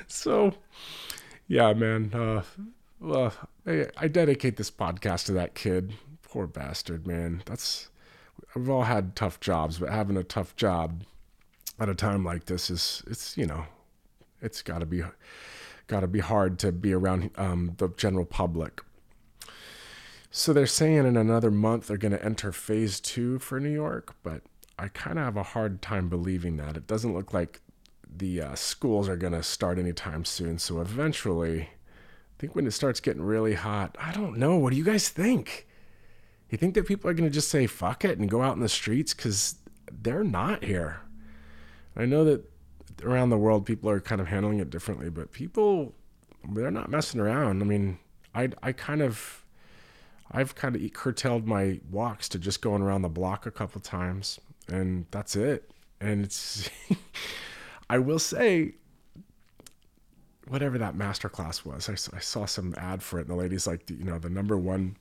so, 0.07 0.55
yeah, 1.47 1.73
man. 1.73 2.11
Uh, 2.13 2.41
well, 2.99 3.33
I, 3.67 3.87
I 3.95 4.07
dedicate 4.07 4.57
this 4.57 4.71
podcast 4.71 5.25
to 5.27 5.33
that 5.33 5.53
kid. 5.53 5.93
Poor 6.29 6.45
bastard, 6.45 7.07
man. 7.07 7.41
That's, 7.45 7.89
we've 8.53 8.69
all 8.69 8.83
had 8.83 9.15
tough 9.15 9.39
jobs, 9.39 9.79
but 9.79 9.89
having 9.89 10.17
a 10.17 10.23
tough 10.23 10.55
job 10.55 11.03
at 11.79 11.89
a 11.89 11.95
time 11.95 12.25
like 12.25 12.45
this 12.45 12.69
is, 12.69 13.01
it's, 13.07 13.37
you 13.37 13.45
know, 13.45 13.65
it's 14.41 14.61
got 14.61 14.79
to 14.79 14.85
be 14.85 15.03
got 15.87 16.01
to 16.01 16.07
be 16.07 16.19
hard 16.19 16.59
to 16.59 16.71
be 16.73 16.93
around 16.93 17.31
um, 17.37 17.73
the 17.77 17.87
general 17.95 18.25
public. 18.25 18.81
So 20.29 20.51
they're 20.51 20.67
saying 20.67 21.05
in 21.05 21.15
another 21.15 21.49
month 21.49 21.87
they're 21.87 21.97
going 21.97 22.11
to 22.11 22.23
enter 22.23 22.51
phase 22.51 22.99
two 22.99 23.39
for 23.39 23.59
New 23.59 23.71
York, 23.71 24.15
but 24.21 24.41
I 24.77 24.89
kind 24.89 25.17
of 25.17 25.25
have 25.25 25.37
a 25.37 25.43
hard 25.43 25.81
time 25.81 26.09
believing 26.09 26.57
that. 26.57 26.75
It 26.75 26.87
doesn't 26.87 27.13
look 27.13 27.33
like 27.33 27.61
the 28.05 28.41
uh, 28.41 28.55
schools 28.55 29.07
are 29.07 29.15
going 29.15 29.33
to 29.33 29.43
start 29.43 29.79
anytime 29.79 30.25
soon. 30.25 30.59
So 30.59 30.81
eventually, 30.81 31.61
I 31.61 31.69
think 32.37 32.53
when 32.53 32.67
it 32.67 32.71
starts 32.71 32.99
getting 32.99 33.23
really 33.23 33.53
hot, 33.53 33.97
I 33.99 34.11
don't 34.11 34.37
know. 34.37 34.57
What 34.57 34.71
do 34.71 34.77
you 34.77 34.83
guys 34.83 35.09
think? 35.09 35.66
You 36.49 36.57
think 36.57 36.75
that 36.75 36.87
people 36.87 37.09
are 37.09 37.13
going 37.13 37.29
to 37.29 37.33
just 37.33 37.49
say 37.49 37.67
fuck 37.67 38.05
it 38.05 38.17
and 38.17 38.29
go 38.29 38.41
out 38.41 38.55
in 38.55 38.61
the 38.61 38.69
streets? 38.69 39.13
Because 39.13 39.55
they're 39.91 40.23
not 40.23 40.63
here. 40.63 41.01
I 41.95 42.05
know 42.05 42.23
that 42.25 42.49
around 43.03 43.29
the 43.29 43.37
world, 43.37 43.65
people 43.65 43.89
are 43.89 43.99
kind 43.99 44.21
of 44.21 44.27
handling 44.27 44.59
it 44.59 44.69
differently, 44.69 45.09
but 45.09 45.31
people, 45.31 45.93
they're 46.49 46.71
not 46.71 46.89
messing 46.89 47.19
around. 47.19 47.61
I 47.61 47.65
mean, 47.65 47.99
I, 48.33 48.49
I 48.63 48.71
kind 48.71 49.01
of, 49.01 49.43
I've 50.31 50.55
kind 50.55 50.75
of 50.75 50.93
curtailed 50.93 51.47
my 51.47 51.79
walks 51.89 52.29
to 52.29 52.39
just 52.39 52.61
going 52.61 52.81
around 52.81 53.01
the 53.01 53.09
block 53.09 53.45
a 53.45 53.51
couple 53.51 53.81
times, 53.81 54.39
and 54.67 55.05
that's 55.11 55.35
it. 55.35 55.71
And 55.99 56.23
it's, 56.23 56.69
I 57.89 57.99
will 57.99 58.19
say, 58.19 58.75
whatever 60.47 60.77
that 60.77 60.95
masterclass 60.95 61.65
was, 61.65 61.89
I, 61.89 62.15
I 62.15 62.19
saw 62.19 62.45
some 62.45 62.73
ad 62.77 63.03
for 63.03 63.19
it, 63.19 63.27
and 63.27 63.29
the 63.29 63.35
lady's 63.35 63.67
like, 63.67 63.89
you 63.89 64.03
know, 64.03 64.19
the 64.19 64.29
number 64.29 64.57
one 64.57 64.97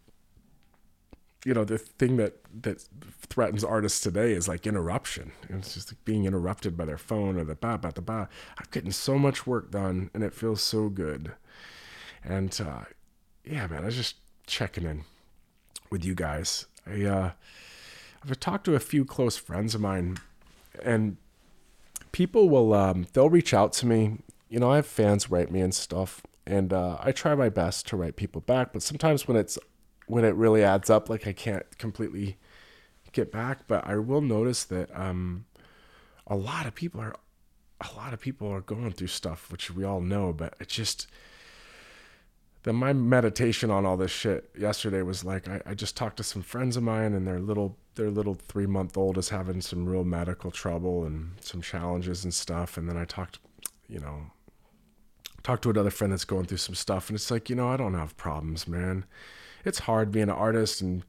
you 1.47 1.55
know 1.55 1.65
the 1.65 1.79
thing 1.79 2.17
that 2.17 2.35
that 2.63 2.85
threatens 3.31 3.63
artists 3.63 4.01
today 4.01 4.33
is 4.33 4.49
like 4.49 4.67
interruption. 4.67 5.31
It's 5.49 5.75
just 5.75 5.93
like 5.93 6.05
being 6.05 6.25
interrupted 6.25 6.77
by 6.77 6.87
their 6.87 6.99
phone 6.99 7.39
or 7.39 7.45
the 7.45 7.55
ba 7.55 7.79
ba 7.79 7.93
the 7.95 8.03
ba. 8.03 8.29
I'm 8.59 8.67
getting 8.73 8.91
so 8.91 9.17
much 9.17 9.47
work 9.47 9.71
done 9.71 10.11
and 10.13 10.25
it 10.25 10.35
feels 10.35 10.61
so 10.61 10.89
good. 10.89 11.33
And 12.25 12.61
uh, 12.61 12.87
yeah 13.45 13.69
man 13.69 13.85
i 13.85 13.87
was 13.87 13.95
just 13.95 14.17
checking 14.49 14.83
in 14.83 15.05
with 15.89 16.05
you 16.05 16.17
guys. 16.17 16.67
I 16.85 17.05
uh, 17.05 17.31
i've 18.25 18.41
talked 18.41 18.65
to 18.65 18.75
a 18.75 18.81
few 18.81 19.05
close 19.05 19.37
friends 19.37 19.73
of 19.77 19.81
mine 19.81 20.17
and 20.83 21.17
people 22.11 22.49
will 22.49 22.75
um, 22.75 23.07
they'll 23.13 23.31
reach 23.31 23.55
out 23.55 23.73
to 23.75 23.87
me. 23.87 24.19
You 24.49 24.59
know 24.59 24.73
i 24.73 24.77
have 24.77 24.87
fans 24.87 25.31
write 25.31 25.53
me 25.53 25.61
and 25.61 25.73
stuff 25.73 26.23
and 26.45 26.73
uh, 26.73 26.97
i 27.01 27.13
try 27.13 27.37
my 27.37 27.49
best 27.49 27.87
to 27.89 27.97
write 27.97 28.17
people 28.17 28.41
back 28.41 28.73
but 28.73 28.83
sometimes 28.83 29.29
when 29.29 29.37
it's 29.37 29.59
when 30.07 30.25
it 30.25 30.35
really 30.35 30.63
adds 30.63 30.89
up, 30.89 31.09
like 31.09 31.27
I 31.27 31.33
can't 31.33 31.79
completely 31.79 32.37
get 33.13 33.33
back. 33.33 33.67
But 33.67 33.87
I 33.87 33.97
will 33.97 34.21
notice 34.21 34.65
that 34.65 34.95
um, 34.99 35.47
a 36.27 36.37
lot 36.37 36.67
of 36.67 36.75
people 36.75 37.01
are 37.01 37.15
a 37.81 37.95
lot 37.97 38.15
of 38.15 38.21
people 38.21 38.49
are 38.49 38.61
going 38.63 38.93
through 38.93 39.09
stuff, 39.09 39.51
which 39.51 39.71
we 39.71 39.85
all 39.85 40.01
know. 40.01 40.33
But 40.33 40.55
it 40.61 40.69
just 40.69 41.09
then 42.63 42.77
my 42.77 42.93
meditation 42.93 43.71
on 43.71 43.85
all 43.85 43.97
this 43.97 44.11
shit 44.11 44.51
yesterday 44.59 45.03
was 45.03 45.25
like 45.25 45.49
I, 45.49 45.61
I 45.67 45.75
just 45.75 45.97
talked 45.97 46.17
to 46.19 46.25
some 46.25 46.43
friends 46.43 46.77
of 46.77 46.83
mine 46.83 47.13
and 47.13 47.27
their 47.27 47.41
little 47.41 47.77
their 47.97 48.11
little 48.11 48.35
three 48.35 48.67
month 48.67 48.97
old 48.97 49.19
is 49.19 49.31
having 49.31 49.61
some 49.61 49.87
real 49.87 50.05
medical 50.05 50.51
trouble 50.51 51.05
and 51.05 51.33
some 51.41 51.63
challenges 51.63 52.25
and 52.25 52.33
stuff. 52.33 52.77
And 52.77 52.89
then 52.89 52.97
I 52.97 53.05
talked, 53.05 53.39
you 53.89 53.99
know, 53.99 54.31
talked 55.43 55.63
to 55.63 55.71
another 55.71 55.91
friend 55.91 56.13
that's 56.13 56.25
going 56.25 56.45
through 56.45 56.59
some 56.59 56.75
stuff, 56.75 57.09
and 57.09 57.17
it's 57.17 57.31
like, 57.31 57.49
you 57.49 57.57
know, 57.57 57.69
I 57.69 57.77
don't 57.77 57.95
have 57.95 58.17
problems, 58.17 58.69
man 58.69 59.05
it's 59.67 59.81
hard 59.81 60.13
being 60.13 60.25
an 60.25 60.31
artist 60.31 60.81
and 60.81 61.05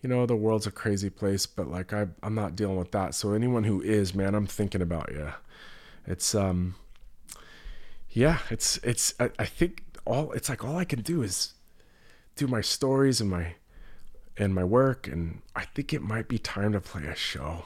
you 0.00 0.08
know 0.08 0.26
the 0.26 0.36
world's 0.36 0.66
a 0.66 0.70
crazy 0.70 1.10
place 1.10 1.46
but 1.46 1.68
like 1.68 1.92
I, 1.92 2.08
i'm 2.22 2.34
not 2.34 2.56
dealing 2.56 2.76
with 2.76 2.92
that. 2.92 3.14
So 3.14 3.32
anyone 3.32 3.64
who 3.64 3.80
is 3.80 4.14
man 4.14 4.34
i'm 4.34 4.46
thinking 4.46 4.82
about 4.82 5.10
you 5.12 5.32
it's 6.06 6.34
um 6.34 6.74
yeah 8.10 8.38
it's 8.50 8.78
it's 8.78 9.14
I, 9.18 9.30
I 9.38 9.46
think 9.46 9.82
all 10.04 10.32
it's 10.32 10.48
like 10.48 10.64
all 10.64 10.76
i 10.76 10.84
can 10.84 11.00
do 11.00 11.22
is 11.22 11.54
do 12.36 12.46
my 12.46 12.60
stories 12.60 13.20
and 13.20 13.30
my 13.30 13.54
and 14.36 14.54
my 14.54 14.64
work 14.64 15.06
and 15.06 15.40
i 15.56 15.64
think 15.64 15.92
it 15.92 16.02
might 16.02 16.28
be 16.28 16.38
time 16.38 16.72
to 16.72 16.80
play 16.80 17.06
a 17.06 17.14
show. 17.14 17.64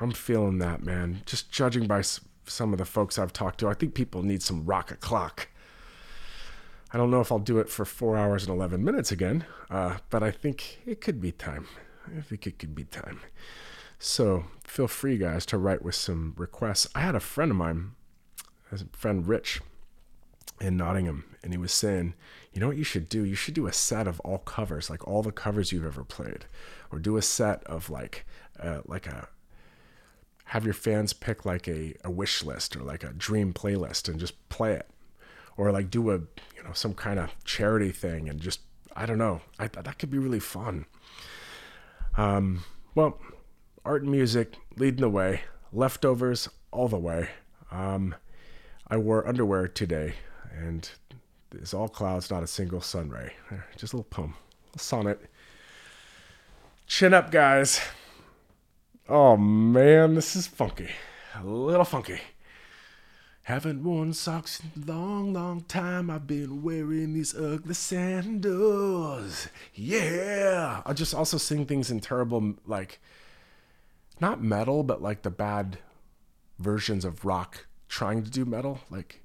I'm 0.00 0.10
feeling 0.10 0.58
that 0.58 0.82
man. 0.82 1.22
Just 1.26 1.52
judging 1.52 1.86
by 1.86 2.02
some 2.46 2.72
of 2.72 2.78
the 2.78 2.84
folks 2.84 3.18
i've 3.18 3.32
talked 3.32 3.60
to 3.60 3.68
i 3.68 3.74
think 3.74 3.94
people 3.94 4.22
need 4.22 4.42
some 4.42 4.64
rocket 4.64 5.00
clock 5.00 5.48
I 6.92 6.98
don't 6.98 7.10
know 7.10 7.22
if 7.22 7.32
I'll 7.32 7.38
do 7.38 7.58
it 7.58 7.70
for 7.70 7.86
four 7.86 8.18
hours 8.18 8.44
and 8.44 8.54
11 8.54 8.84
minutes 8.84 9.10
again, 9.10 9.46
uh, 9.70 9.98
but 10.10 10.22
I 10.22 10.30
think 10.30 10.80
it 10.84 11.00
could 11.00 11.20
be 11.20 11.32
time. 11.32 11.66
I 12.06 12.20
think 12.20 12.46
it 12.46 12.58
could 12.58 12.74
be 12.74 12.84
time. 12.84 13.20
So 13.98 14.44
feel 14.64 14.88
free, 14.88 15.16
guys, 15.16 15.46
to 15.46 15.58
write 15.58 15.82
with 15.82 15.94
some 15.94 16.34
requests. 16.36 16.86
I 16.94 17.00
had 17.00 17.14
a 17.14 17.20
friend 17.20 17.50
of 17.50 17.56
mine, 17.56 17.92
a 18.70 18.80
friend 18.92 19.26
Rich 19.26 19.62
in 20.60 20.76
Nottingham, 20.76 21.24
and 21.42 21.54
he 21.54 21.58
was 21.58 21.72
saying, 21.72 22.12
you 22.52 22.60
know 22.60 22.68
what 22.68 22.76
you 22.76 22.84
should 22.84 23.08
do? 23.08 23.24
You 23.24 23.36
should 23.36 23.54
do 23.54 23.66
a 23.66 23.72
set 23.72 24.06
of 24.06 24.20
all 24.20 24.38
covers, 24.38 24.90
like 24.90 25.06
all 25.08 25.22
the 25.22 25.32
covers 25.32 25.72
you've 25.72 25.86
ever 25.86 26.04
played, 26.04 26.44
or 26.90 26.98
do 26.98 27.16
a 27.16 27.22
set 27.22 27.64
of 27.64 27.88
like, 27.88 28.26
uh, 28.60 28.80
like 28.84 29.06
a, 29.06 29.28
have 30.46 30.64
your 30.66 30.74
fans 30.74 31.14
pick 31.14 31.46
like 31.46 31.66
a, 31.66 31.94
a 32.04 32.10
wish 32.10 32.42
list 32.42 32.76
or 32.76 32.80
like 32.80 33.02
a 33.02 33.14
dream 33.14 33.54
playlist 33.54 34.10
and 34.10 34.20
just 34.20 34.48
play 34.50 34.74
it 34.74 34.90
or 35.56 35.72
like 35.72 35.90
do 35.90 36.10
a 36.10 36.14
you 36.14 36.62
know 36.64 36.72
some 36.72 36.94
kind 36.94 37.18
of 37.18 37.30
charity 37.44 37.90
thing 37.90 38.28
and 38.28 38.40
just 38.40 38.60
I 38.94 39.06
don't 39.06 39.18
know. 39.18 39.40
I 39.58 39.68
thought 39.68 39.84
that 39.84 39.98
could 39.98 40.10
be 40.10 40.18
really 40.18 40.40
fun. 40.40 40.86
Um, 42.16 42.64
well, 42.94 43.18
art 43.84 44.02
and 44.02 44.10
music 44.10 44.56
leading 44.76 45.00
the 45.00 45.08
way, 45.08 45.42
leftovers 45.72 46.48
all 46.70 46.88
the 46.88 46.98
way. 46.98 47.30
Um, 47.70 48.14
I 48.88 48.98
wore 48.98 49.26
underwear 49.26 49.68
today, 49.68 50.14
and 50.54 50.88
it's 51.52 51.72
all 51.72 51.88
clouds, 51.88 52.30
not 52.30 52.42
a 52.42 52.46
single 52.46 52.82
sun 52.82 53.08
ray. 53.08 53.32
Just 53.76 53.94
a 53.94 53.96
little 53.96 54.10
poem, 54.10 54.34
a 54.74 54.78
sonnet. 54.78 55.20
Chin 56.86 57.14
up, 57.14 57.30
guys. 57.30 57.80
Oh 59.08 59.36
man, 59.36 60.14
this 60.14 60.36
is 60.36 60.46
funky. 60.46 60.90
A 61.34 61.44
little 61.44 61.84
funky. 61.84 62.20
Haven't 63.46 63.82
worn 63.82 64.12
socks 64.12 64.60
in 64.60 64.82
a 64.82 64.86
long, 64.86 65.32
long 65.32 65.62
time. 65.62 66.10
I've 66.10 66.28
been 66.28 66.62
wearing 66.62 67.14
these 67.14 67.34
ugly 67.34 67.74
sandals. 67.74 69.48
Yeah. 69.74 70.82
I 70.86 70.92
just 70.92 71.12
also 71.12 71.38
sing 71.38 71.66
things 71.66 71.90
in 71.90 71.98
terrible, 71.98 72.54
like, 72.66 73.00
not 74.20 74.40
metal, 74.40 74.84
but 74.84 75.02
like 75.02 75.22
the 75.22 75.30
bad 75.30 75.78
versions 76.60 77.04
of 77.04 77.24
rock 77.24 77.66
trying 77.88 78.22
to 78.22 78.30
do 78.30 78.44
metal, 78.44 78.78
like 78.90 79.22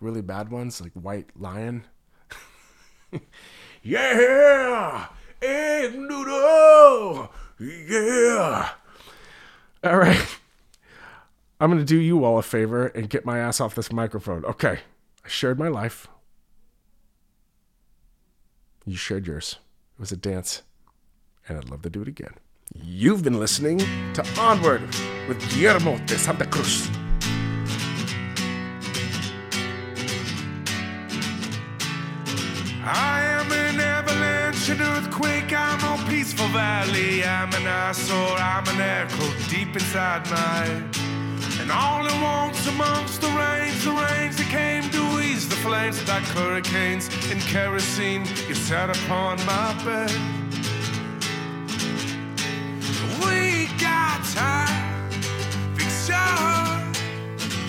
really 0.00 0.22
bad 0.22 0.50
ones, 0.50 0.80
like 0.80 0.92
White 0.92 1.28
Lion. 1.38 1.84
yeah. 3.82 5.08
Egg 5.42 5.94
noodle. 5.94 7.30
Yeah. 7.60 8.70
All 9.84 9.96
right. 9.98 10.38
I'm 11.62 11.70
going 11.70 11.78
to 11.78 11.84
do 11.84 12.00
you 12.00 12.24
all 12.24 12.38
a 12.38 12.42
favor 12.42 12.88
and 12.88 13.08
get 13.08 13.24
my 13.24 13.38
ass 13.38 13.60
off 13.60 13.76
this 13.76 13.92
microphone. 13.92 14.44
Okay. 14.44 14.80
I 15.24 15.28
shared 15.28 15.60
my 15.60 15.68
life. 15.68 16.08
You 18.84 18.96
shared 18.96 19.28
yours. 19.28 19.58
It 19.96 20.00
was 20.00 20.10
a 20.10 20.16
dance. 20.16 20.62
And 21.48 21.56
I'd 21.56 21.70
love 21.70 21.82
to 21.82 21.88
do 21.90 22.02
it 22.02 22.08
again. 22.08 22.34
You've 22.74 23.22
been 23.22 23.38
listening 23.38 23.78
to 24.14 24.26
Onward 24.40 24.80
with 25.28 25.38
Guillermo 25.54 25.98
de 25.98 26.18
Santa 26.18 26.46
Cruz. 26.46 26.90
I 32.84 33.22
am 33.22 33.52
an 33.52 33.78
avalanche, 33.78 34.68
an 34.68 34.82
earthquake. 34.82 35.52
I'm 35.52 35.78
a 36.00 36.10
peaceful 36.10 36.48
valley. 36.48 37.22
I'm 37.22 37.52
an 37.54 37.68
eyesore. 37.68 38.36
I'm 38.36 38.66
an 38.66 38.80
echo 38.80 39.48
deep 39.48 39.76
inside 39.76 40.28
my 40.28 41.01
all 41.72 42.06
at 42.06 42.22
once 42.22 42.66
amongst 42.66 43.20
the 43.20 43.28
rains, 43.28 43.84
the 43.84 43.90
rains 43.90 44.36
that 44.36 44.48
came 44.48 44.88
to 44.90 45.20
ease 45.20 45.48
the 45.48 45.56
flames 45.56 46.06
like 46.06 46.22
hurricanes 46.24 47.08
and 47.30 47.40
kerosene. 47.40 48.24
You 48.48 48.54
sat 48.54 48.90
upon 48.90 49.38
my 49.46 49.72
bed. 49.84 50.12
We 53.24 53.66
got 53.80 54.22
time, 54.34 55.10
picture. 55.76 56.40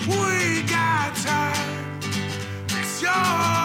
We 0.06 0.62
got 0.68 1.14
time, 1.16 2.00
picture. 2.68 3.63